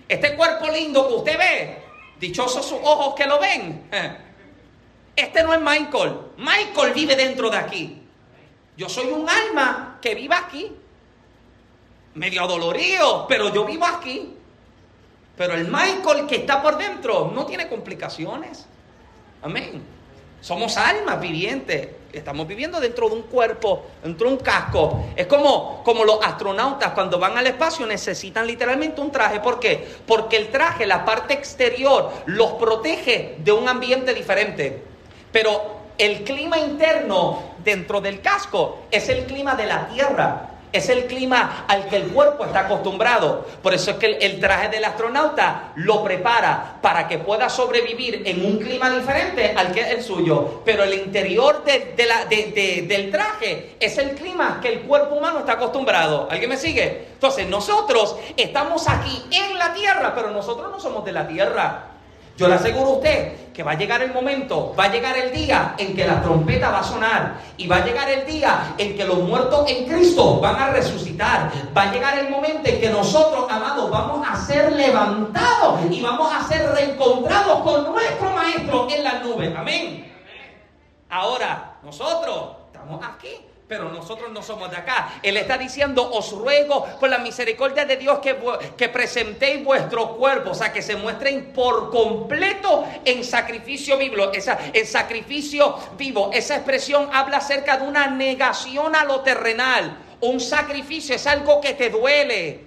[0.09, 1.77] Este cuerpo lindo que usted ve,
[2.19, 4.24] dichosos sus ojos que lo ven.
[5.15, 6.13] Este no es Michael.
[6.37, 8.01] Michael vive dentro de aquí.
[8.75, 10.71] Yo soy un alma que vive aquí.
[12.15, 14.33] Medio dolorido, pero yo vivo aquí.
[15.37, 18.65] Pero el Michael que está por dentro no tiene complicaciones.
[19.41, 19.83] Amén.
[20.41, 21.89] Somos almas vivientes.
[22.11, 25.05] Estamos viviendo dentro de un cuerpo, dentro de un casco.
[25.15, 29.39] Es como, como los astronautas cuando van al espacio necesitan literalmente un traje.
[29.39, 29.85] ¿Por qué?
[30.05, 34.94] Porque el traje, la parte exterior, los protege de un ambiente diferente.
[35.35, 40.51] Pero el clima interno dentro del casco es el clima de la tierra.
[40.71, 43.45] Es el clima al que el cuerpo está acostumbrado.
[43.61, 48.45] Por eso es que el, traje del astronauta lo prepara para que pueda sobrevivir en
[48.45, 50.61] un clima diferente al que es el suyo.
[50.63, 56.29] Pero el interior del traje es el clima que el cuerpo humano está acostumbrado.
[56.31, 57.07] ¿Alguien me sigue?
[57.11, 61.94] Entonces nosotros estamos aquí en la tierra, pero nosotros no somos de la tierra.
[62.37, 65.31] Yo le aseguro a usted que va a llegar el momento, va a llegar el
[65.31, 68.97] día en que la trompeta va a sonar y va a llegar el día en
[68.97, 71.49] que los muertos en Cristo van a resucitar.
[71.75, 76.29] Va a llegar el momento en que nosotros, amados, vamos a ser levantados y vamos
[76.33, 79.55] a ser reencontrados con nuestro Maestro en las nubes.
[79.55, 80.13] Amén.
[81.09, 83.29] Ahora, nosotros estamos aquí
[83.67, 85.13] pero nosotros no somos de acá.
[85.23, 88.37] Él está diciendo, os ruego por la misericordia de Dios que,
[88.77, 94.15] que presentéis vuestro cuerpo, o sea, que se muestren por completo en sacrificio vivo.
[94.73, 96.29] En sacrificio vivo.
[96.31, 99.97] Esa expresión habla acerca de una negación a lo terrenal.
[100.21, 102.61] Un sacrificio es algo que te duele,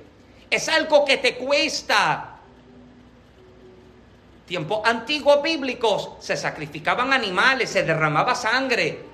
[0.50, 2.34] es algo que te cuesta.
[4.46, 9.07] Tiempos antiguos bíblicos se sacrificaban animales, se derramaba sangre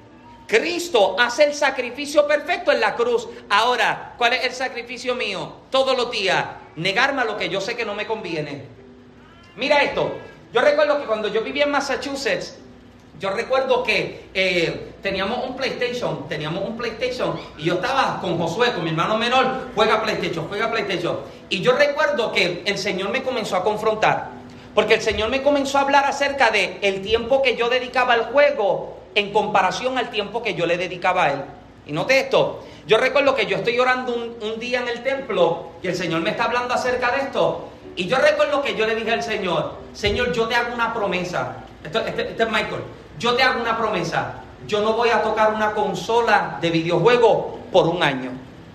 [0.46, 3.28] Cristo hace el sacrificio perfecto en la cruz.
[3.48, 5.52] Ahora, ¿cuál es el sacrificio mío?
[5.70, 6.44] Todos los días,
[6.76, 8.64] negarme a lo que yo sé que no me conviene.
[9.56, 10.12] Mira esto,
[10.52, 12.58] yo recuerdo que cuando yo vivía en Massachusetts,
[13.20, 18.72] yo recuerdo que eh, teníamos un PlayStation, teníamos un PlayStation y yo estaba con Josué,
[18.72, 21.20] con mi hermano menor, juega PlayStation, juega PlayStation.
[21.48, 24.30] Y yo recuerdo que el Señor me comenzó a confrontar,
[24.74, 28.24] porque el Señor me comenzó a hablar acerca de el tiempo que yo dedicaba al
[28.26, 31.44] juego en comparación al tiempo que yo le dedicaba a Él.
[31.86, 35.88] Y note esto, yo recuerdo que yo estoy orando un, día en el templo y
[35.88, 37.68] el Señor me está hablando acerca de esto.
[37.96, 41.56] Y yo recuerdo que yo le dije al Señor, Señor, yo te hago una promesa.
[41.84, 42.82] Esto, este, este es Michael
[43.18, 44.34] yo te hago una promesa,
[44.66, 48.30] yo no voy a tocar una consola de videojuego por un año.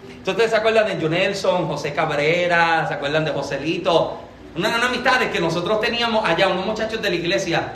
[0.09, 4.19] Entonces se acuerdan de John Nelson, José Cabrera, se acuerdan de Joselito,
[4.55, 7.73] unas, unas amistades que nosotros teníamos allá, unos muchachos de la iglesia.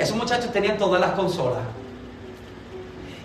[0.00, 1.62] Esos muchachos tenían todas las consolas.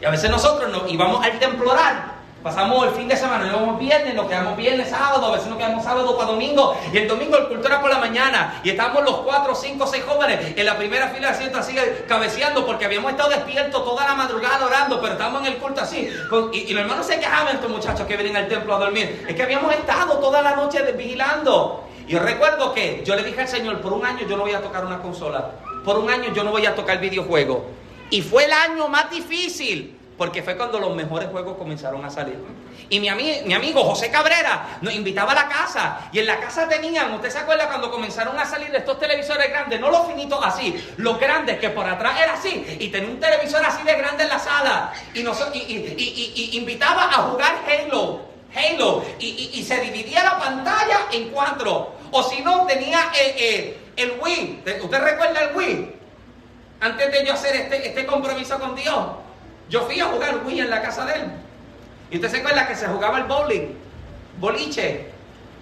[0.02, 2.16] Y a veces nosotros nos íbamos al templo orar
[2.46, 5.58] Pasamos el fin de semana, nos vamos viernes, nos quedamos viernes, sábado, a veces nos
[5.58, 9.16] quedamos sábado para domingo, y el domingo el cultura por la mañana, y estábamos los
[9.22, 11.76] cuatro, cinco, seis jóvenes en la primera fila de asiento así
[12.08, 16.08] cabeceando, porque habíamos estado despiertos toda la madrugada orando, pero estábamos en el culto así.
[16.54, 19.26] y, los hermanos se quejaban estos muchachos que vienen al templo a dormir.
[19.28, 21.84] Es que habíamos estado toda la noche vigilando.
[22.08, 24.54] Y yo recuerdo que yo le dije al Señor, por un año yo no voy
[24.54, 25.50] a tocar una consola,
[25.86, 27.66] por un año yo no voy a tocar videojuego.
[28.10, 32.38] Y fue el año más difícil porque fue cuando los mejores juegos comenzaron a salir.
[32.90, 33.10] Y mi,
[33.46, 36.10] mi, amigo José Cabrera nos invitaba a la casa.
[36.12, 39.80] Y en la casa tenían, ¿usted se acuerda cuando comenzaron a salir estos televisores grandes?
[39.80, 42.78] No los finitos así, los grandes que por atrás era así.
[42.80, 44.94] Y tenía un televisor así de grande en la sala.
[45.14, 48.35] Y, nos, y, invitaba a jugar Halo.
[48.56, 49.04] Halo.
[49.20, 51.94] Y, se dividía la pantalla en cuatro.
[52.12, 54.64] O si no, tenía eh, eh, el Wii.
[54.82, 55.96] ¿Usted recuerda el Wii?
[56.80, 59.08] Antes de yo hacer este, este compromiso con Dios.
[59.70, 61.32] Yo fui a jugar Wii en la casa de él.
[62.12, 63.74] Y usted se acuerda que se jugaba el bowling,
[64.40, 65.08] boliche.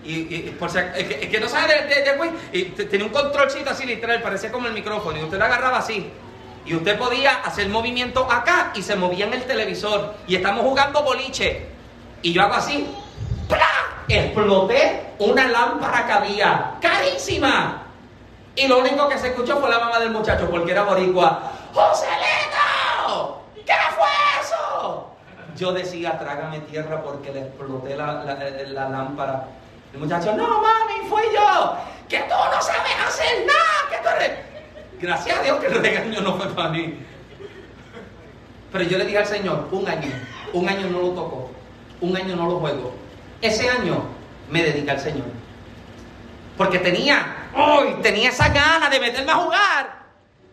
[0.06, 2.32] Y, por si, es, que, no sabe de, Wii.
[2.52, 5.18] Y tenía un controlcito así literal, parecía como el micrófono.
[5.18, 6.12] Y usted lo agarraba así.
[6.66, 10.14] Y usted podía hacer movimiento acá y se movía en el televisor.
[10.28, 11.73] Y estamos jugando boliche.
[12.24, 12.88] Y yo hago así.
[13.48, 13.68] ¡Pla!
[14.08, 16.72] Exploté una lámpara que había.
[16.82, 17.84] ¡Carísima!
[18.56, 21.52] Y lo único que se escuchó fue la mamá del muchacho, porque era boricua.
[21.74, 23.44] ¡Joselito!
[23.66, 24.08] ¿Qué fue
[24.42, 25.10] eso?
[25.56, 28.24] Yo decía, trágame tierra porque le exploté la,
[28.90, 29.48] lámpara.
[29.94, 31.78] El muchacho, no mami, fui yo.
[32.08, 33.90] Que tú no sabes hacer nada.
[33.90, 37.00] Que tú Gracias a Dios que el regaño no fue para mí.
[38.72, 40.10] Pero yo le dije al Señor, un año,
[40.54, 41.52] un año no lo toco,
[42.04, 42.94] un año no lo juego.
[43.42, 44.04] Ese año
[44.50, 45.26] me dediqué al Señor.
[46.58, 50.04] Porque tenía, hoy tenía esa gana de meterme a jugar.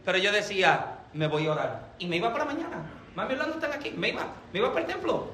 [0.04, 1.88] Pero yo decía, me voy a orar.
[1.98, 2.78] Y me iba para mañana.
[3.14, 3.90] Mami Orlando están aquí.
[3.96, 4.22] Me iba,
[4.52, 5.28] me iba para el templo.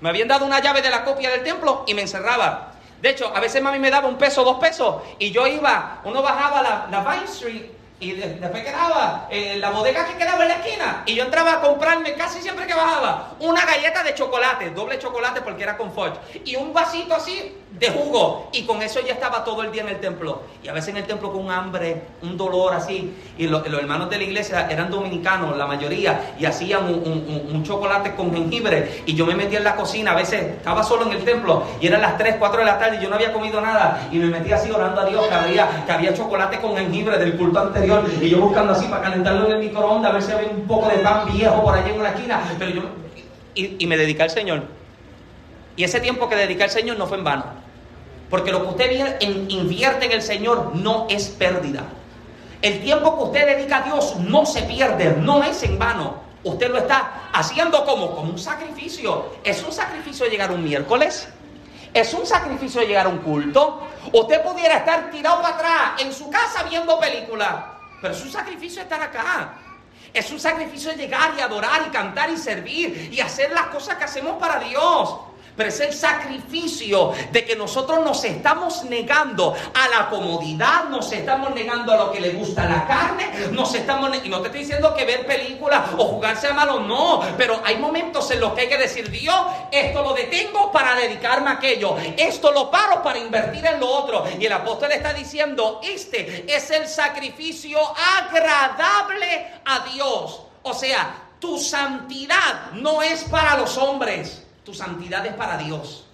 [0.00, 2.72] Me habían dado una llave de la copia del templo y me encerraba.
[3.00, 6.20] De hecho, a veces mami me daba un peso, dos pesos, y yo iba, uno
[6.20, 10.54] bajaba la, la Vine Street y después quedaba eh, la bodega que quedaba en la
[10.54, 11.02] esquina.
[11.04, 15.42] Y yo entraba a comprarme casi siempre que bajaba una galleta de chocolate, doble chocolate
[15.42, 16.18] porque era con Fudge.
[16.46, 18.50] Y un vasito así de jugo.
[18.52, 20.42] Y con eso ya estaba todo el día en el templo.
[20.62, 23.12] Y a veces en el templo con un hambre, un dolor así.
[23.38, 26.34] Y los hermanos de la iglesia eran dominicanos, la mayoría.
[26.38, 29.02] Y hacían un, chocolate con jengibre.
[29.06, 30.12] Y yo me metía en la cocina.
[30.12, 31.64] A veces estaba solo en el templo.
[31.80, 34.08] Y eran las 3, 4 de la tarde y yo no había comido nada.
[34.12, 37.36] Y me metía así orando a Dios que había, que había chocolate con jengibre del
[37.36, 40.50] culto anterior y yo buscando así para calentarlo en el microondas, a ver si había
[40.50, 42.42] un poco de pan viejo por allí en una esquina.
[42.58, 42.82] Pero yo,
[43.54, 44.62] y, me dediqué al Señor.
[45.76, 47.44] Y ese tiempo que dediqué al Señor no fue en vano.
[48.30, 51.84] Porque lo que usted invierte en el Señor no es pérdida.
[52.62, 56.14] El tiempo que usted dedica a Dios no se pierde, no es en vano.
[56.44, 59.32] Usted lo está haciendo como, como un sacrificio.
[59.42, 61.28] Es un sacrificio llegar un miércoles.
[61.92, 63.88] Es un sacrificio llegar a un culto.
[64.12, 67.64] Usted pudiera estar tirado para atrás en su casa viendo películas.
[68.00, 69.54] Pero es un sacrificio estar acá.
[70.12, 74.04] Es un sacrificio llegar y adorar y cantar y servir y hacer las cosas que
[74.04, 75.16] hacemos para Dios.
[75.56, 81.54] Pero es el sacrificio de que nosotros nos estamos negando a la comodidad, nos estamos
[81.54, 84.94] negando a lo que le gusta la carne, nos estamos y no te estoy diciendo
[84.94, 88.68] que ver películas o jugarse a malo, no, pero hay momentos en los que hay
[88.68, 89.36] que decir, Dios,
[89.70, 94.24] esto lo detengo para dedicarme a aquello, esto lo paro para invertir en lo otro.
[94.38, 97.78] Y el apóstol está diciendo, este es el sacrificio
[98.18, 100.42] agradable a Dios.
[100.62, 106.04] O sea, tu santidad no es para los hombres tu santidad es para Dios.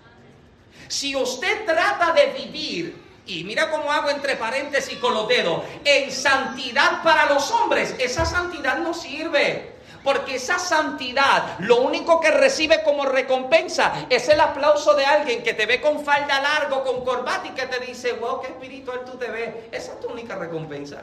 [0.89, 6.11] Si usted trata de vivir, y mira cómo hago entre paréntesis con los dedos, en
[6.11, 9.77] santidad para los hombres, esa santidad no sirve.
[10.03, 15.53] Porque esa santidad, lo único que recibe como recompensa es el aplauso de alguien que
[15.53, 19.19] te ve con falda largo, con corbata y que te dice, wow, qué espiritual tú
[19.19, 19.55] te ves.
[19.73, 21.03] Esa es tu única recompensa.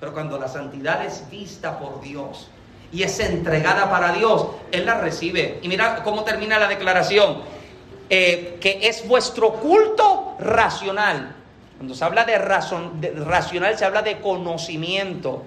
[0.00, 2.48] Pero cuando la santidad es vista por Dios
[2.92, 5.58] y es entregada para Dios, Él la recibe.
[5.62, 7.38] Y mira cómo termina la declaración.
[8.12, 11.36] Eh, que es vuestro culto racional.
[11.76, 15.44] Cuando se habla de, de racional, se habla de conocimiento.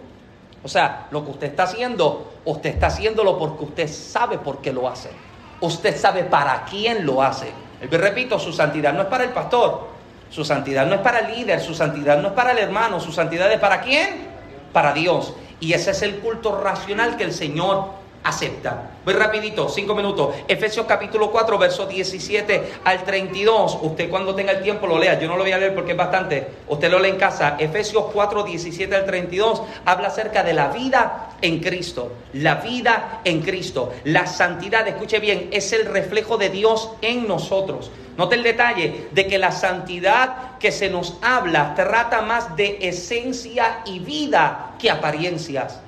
[0.63, 4.71] O sea, lo que usted está haciendo, usted está haciéndolo porque usted sabe por qué
[4.71, 5.09] lo hace.
[5.59, 7.51] Usted sabe para quién lo hace.
[7.81, 9.87] Repito, su santidad no es para el pastor,
[10.29, 13.11] su santidad no es para el líder, su santidad no es para el hermano, su
[13.11, 14.29] santidad es para quién?
[14.71, 15.33] Para Dios.
[15.63, 17.85] Y ese es el culto racional que el Señor
[18.21, 18.91] acepta.
[19.05, 20.35] Voy rapidito, cinco minutos.
[20.45, 23.77] Efesios capítulo 4, verso 17 al 32.
[23.81, 25.17] Usted cuando tenga el tiempo lo lea.
[25.17, 26.47] Yo no lo voy a leer porque es bastante.
[26.67, 27.55] Usted lo lee en casa.
[27.57, 32.11] Efesios 4, 17 al 32 habla acerca de la vida en Cristo.
[32.33, 33.93] La vida en Cristo.
[34.03, 37.89] La santidad, escuche bien, es el reflejo de Dios en nosotros.
[38.17, 43.81] Note el detalle de que la santidad que se nos habla trata más de esencia
[43.85, 45.79] y vida que apariencias.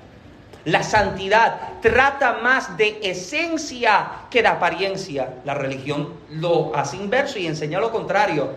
[0.66, 5.36] La santidad trata más de esencia que de apariencia.
[5.46, 8.56] La religión lo hace inverso y enseña lo contrario.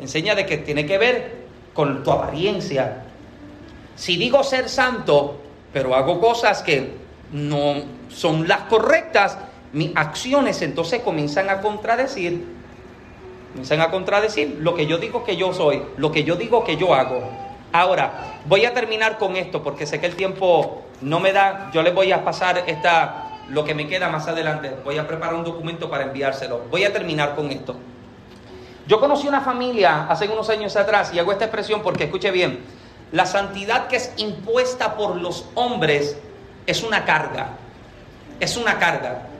[0.00, 1.44] Enseña de que tiene que ver
[1.74, 3.02] con tu apariencia.
[3.94, 5.38] Si digo ser santo,
[5.72, 6.94] pero hago cosas que
[7.32, 7.74] no
[8.08, 9.36] son las correctas,
[9.74, 12.46] mis acciones entonces comienzan a contradecir,
[13.50, 16.76] comienzan a contradecir lo que yo digo que yo soy, lo que yo digo que
[16.76, 17.28] yo hago.
[17.72, 21.70] Ahora, voy a terminar con esto porque sé que el tiempo no me da.
[21.74, 24.76] Yo les voy a pasar esta, lo que me queda más adelante.
[24.84, 26.66] Voy a preparar un documento para enviárselo.
[26.70, 27.74] Voy a terminar con esto.
[28.86, 32.60] Yo conocí una familia hace unos años atrás y hago esta expresión porque escuche bien.
[33.10, 36.16] La santidad que es impuesta por los hombres
[36.66, 37.48] es una carga.
[38.38, 39.30] Es una carga.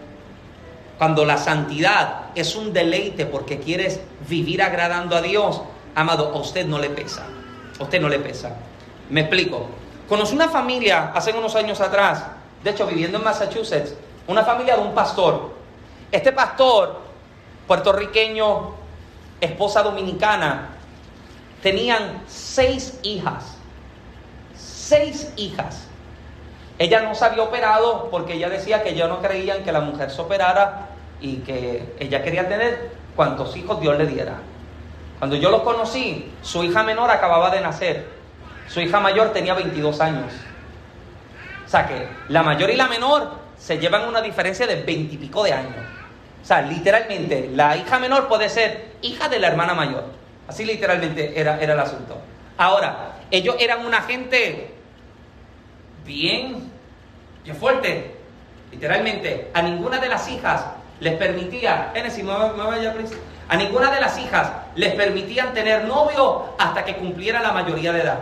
[0.99, 5.61] Cuando la santidad es un deleite porque quieres vivir agradando a Dios,
[5.95, 7.25] amado, a usted no le pesa.
[7.79, 8.57] A usted no le pesa.
[9.11, 9.67] Me explico.
[10.09, 12.25] Conocí una familia hace unos años atrás,
[12.63, 13.95] de hecho viviendo en Massachusetts,
[14.27, 15.55] una familia de un pastor.
[16.13, 17.01] Este pastor,
[17.67, 18.75] puertorriqueño,
[19.41, 20.71] esposa dominicana,
[21.63, 23.57] tenían seis hijas.
[24.57, 25.89] Seis hijas.
[26.79, 30.11] Ella no se había operado porque ella decía que ya no creían que la mujer
[30.11, 30.89] se operara
[31.21, 34.35] y que ella quería tener cuantos hijos Dios le diera.
[35.19, 38.09] Cuando yo los conocí, su hija menor acababa de nacer.
[38.69, 40.33] Su hija mayor tenía 22 años.
[41.65, 45.17] O sea que la mayor y la menor se llevan una diferencia de 20 y
[45.17, 45.77] pico de años.
[46.43, 50.05] O sea, literalmente, la hija menor puede ser hija de la hermana mayor.
[50.47, 52.19] Así literalmente era, era el asunto.
[52.59, 54.74] Ahora, ellos eran una gente
[56.05, 56.71] bien,
[57.43, 58.17] bien fuerte.
[58.71, 60.65] Literalmente, a ninguna de las hijas
[61.01, 61.93] les permitía,
[63.49, 68.03] a ninguna de las hijas les permitían tener novio hasta que cumpliera la mayoría de
[68.03, 68.19] edad.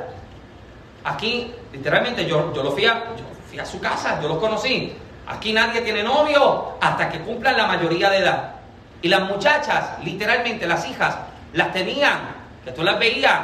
[1.04, 4.94] Aquí, literalmente, yo, yo, lo fui a, yo fui a su casa, yo los conocí.
[5.26, 8.54] Aquí nadie tiene novio hasta que cumplan la mayoría de edad.
[9.00, 11.16] Y las muchachas, literalmente las hijas,
[11.52, 12.18] las tenían,
[12.64, 13.40] que tú las veías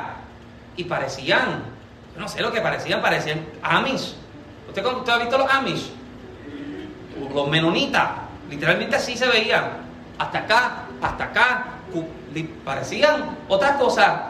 [0.77, 1.63] y parecían,
[2.17, 4.15] no sé lo que parecían, parecían Amish.
[4.81, 5.91] ¿Usted, ¿Usted ha visto los Amish?
[7.35, 8.11] Los menonitas,
[8.49, 9.89] literalmente así se veían.
[10.19, 11.67] Hasta acá, hasta acá,
[12.65, 14.21] parecían otras cosas.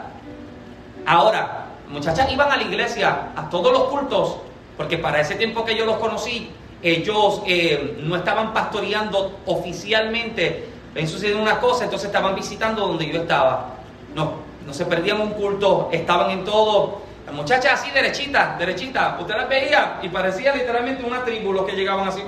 [1.05, 4.37] Ahora, muchachas iban a la iglesia, a todos los cultos,
[4.77, 6.49] porque para ese tiempo que yo los conocí,
[6.81, 10.69] ellos eh, no estaban pastoreando oficialmente.
[10.95, 13.75] En sucedió una cosa, entonces estaban visitando donde yo estaba.
[14.15, 17.01] No se perdían un culto, estaban en todo.
[17.29, 21.73] Las muchachas así derechitas, derechitas, usted las veía y parecía literalmente una tribu los que
[21.73, 22.23] llegaban así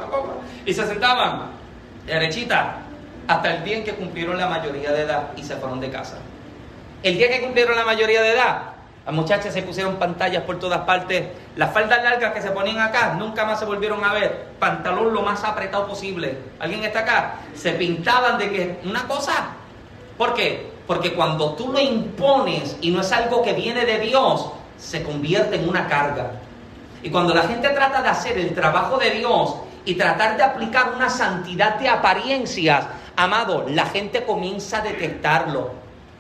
[0.64, 1.48] y se sentaban
[2.06, 2.68] derechitas
[3.28, 6.20] hasta el día en que cumplieron la mayoría de edad y se fueron de casa.
[7.02, 8.62] El día que cumplieron la mayoría de edad,
[9.04, 11.30] las muchachas se pusieron pantallas por todas partes.
[11.56, 14.50] Las faldas largas que se ponían acá nunca más se volvieron a ver.
[14.60, 16.38] Pantalón lo más apretado posible.
[16.60, 17.36] ¿Alguien está acá?
[17.56, 19.56] Se pintaban de que una cosa.
[20.16, 20.70] ¿Por qué?
[20.86, 24.52] Porque cuando tú lo impones y no es algo que viene de Dios,
[24.82, 26.32] se convierte en una carga.
[27.04, 29.56] Y cuando la gente trata de hacer el trabajo de Dios
[29.86, 35.72] y tratar de aplicar una santidad de apariencias, Amado, la gente comienza a detestarlo.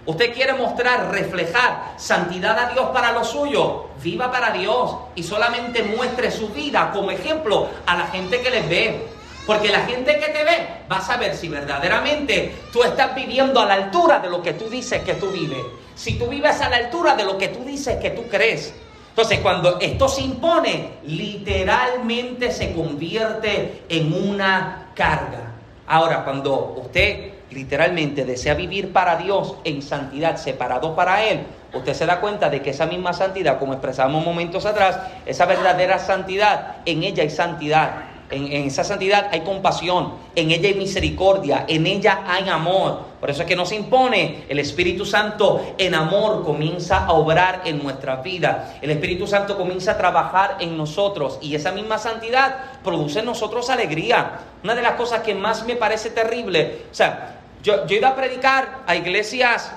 [0.05, 3.86] Usted quiere mostrar, reflejar santidad a Dios para lo suyo.
[4.03, 8.68] Viva para Dios y solamente muestre su vida como ejemplo a la gente que les
[8.68, 9.07] ve.
[9.45, 13.66] Porque la gente que te ve va a saber si verdaderamente tú estás viviendo a
[13.66, 15.63] la altura de lo que tú dices que tú vives.
[15.96, 18.74] Si tú vives a la altura de lo que tú dices que tú crees.
[19.09, 25.51] Entonces, cuando esto se impone, literalmente se convierte en una carga.
[25.86, 31.42] Ahora, cuando usted literalmente desea vivir para Dios en santidad, separado para Él,
[31.74, 36.00] usted se da cuenta de que esa misma santidad, como expresamos momentos atrás, esa verdadera
[36.00, 38.11] santidad, en ella hay santidad.
[38.32, 43.12] En, esa santidad hay compasión, en ella hay misericordia, en ella hay amor.
[43.20, 47.83] Por eso es que nos impone el Espíritu Santo en amor comienza a obrar en
[47.83, 48.78] nuestra vida.
[48.82, 53.70] El Espíritu Santo comienza a trabajar en nosotros y esa misma santidad produce en nosotros
[53.70, 54.39] alegría.
[54.63, 58.79] Una de las cosas que más me parece terrible, o sea, yo, yo a predicar
[58.87, 59.71] a iglesias,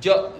[0.00, 0.30] yo,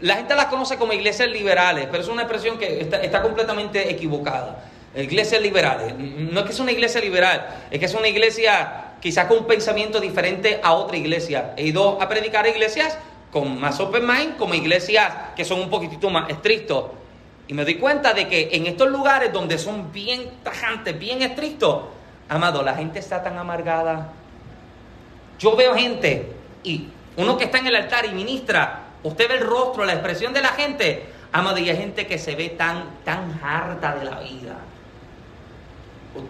[0.00, 4.64] la gente las conoce como iglesias liberales, pero es una expresión que está completamente equivocada.
[4.94, 5.94] Iglesias liberales.
[5.96, 9.46] No es que es una iglesia liberal, es que es una iglesia quizás con un
[9.46, 11.54] pensamiento diferente a otra iglesia.
[11.56, 12.98] He ido a predicar a iglesias
[13.30, 16.86] con más open mind, como iglesias que son un poquitito más estrictos.
[17.46, 21.84] Y me doy cuenta de que en estos lugares donde son bien tajantes, bien estrictos,
[22.28, 24.12] amado, la gente está tan amargada.
[25.38, 26.32] Yo veo gente
[26.64, 30.32] y uno que está en el altar y ministra, usted ve el rostro, la expresión
[30.32, 34.20] de la gente, amado, y hay gente que se ve tan, tan harta de la
[34.20, 34.56] vida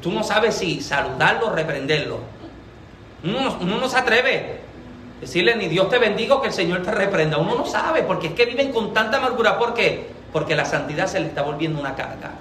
[0.00, 2.18] tú no sabes si saludarlo o reprenderlo.
[3.22, 4.60] Uno, no se atreve
[5.18, 7.38] a decirle ni Dios te bendiga que el Señor te reprenda.
[7.38, 9.58] Uno no sabe porque es que viven con tanta amargura.
[9.58, 10.08] ¿Por qué?
[10.32, 12.32] Porque la santidad se le está volviendo una carga.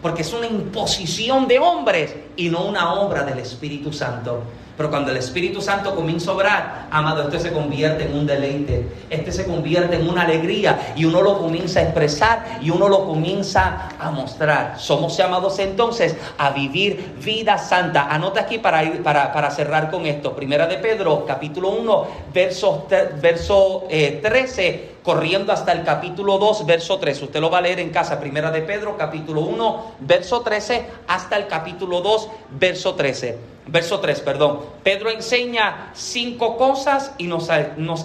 [0.00, 4.42] Porque es una imposición de hombres y no una obra del Espíritu Santo.
[4.76, 8.86] Pero cuando el Espíritu Santo comienza a obrar, amado, este se convierte en un deleite,
[9.10, 13.06] este se convierte en una alegría y uno lo comienza a expresar y uno lo
[13.06, 14.78] comienza a mostrar.
[14.78, 18.08] Somos llamados entonces a vivir vida santa.
[18.08, 20.34] Anota aquí para, ir, para, cerrar con esto.
[20.34, 22.86] Primera de Pedro, capítulo 1, verso,
[23.20, 27.22] verso 13 eh, corriendo hasta el capítulo 2, verso 3.
[27.22, 31.36] Usted lo va a leer en casa, primera de Pedro, capítulo 1, verso 13, hasta
[31.36, 32.28] el capítulo 2,
[32.58, 33.51] verso 13.
[33.66, 34.58] Verso 3, perdón.
[34.82, 37.48] Pedro enseña cinco cosas y nos,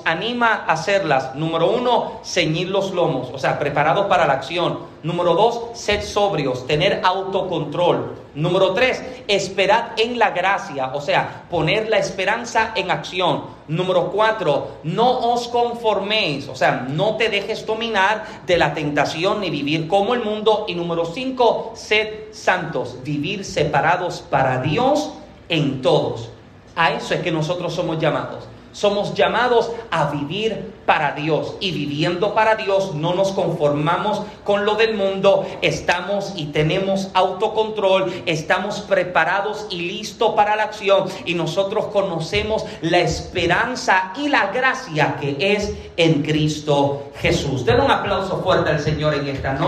[0.05, 1.34] anima a hacerlas.
[1.34, 4.79] Número uno, ceñir los lomos, o sea, preparados para la acción.
[5.01, 8.17] Número dos, ser sobrios, tener autocontrol.
[8.35, 13.45] Número tres, esperad en la gracia, o sea, poner la esperanza en acción.
[13.67, 19.49] Número cuatro, no os conforméis, o sea, no te dejes dominar de la tentación ni
[19.49, 20.65] vivir como el mundo.
[20.67, 25.13] Y número cinco, sed santos, vivir separados para Dios
[25.49, 26.29] en todos.
[26.75, 28.43] A eso es que nosotros somos llamados.
[28.71, 34.75] Somos llamados a vivir para Dios y viviendo para Dios no nos conformamos con lo
[34.75, 41.87] del mundo, estamos y tenemos autocontrol, estamos preparados y listos para la acción y nosotros
[41.87, 47.65] conocemos la esperanza y la gracia que es en Cristo Jesús.
[47.65, 49.65] Den un aplauso fuerte al Señor en esta noche.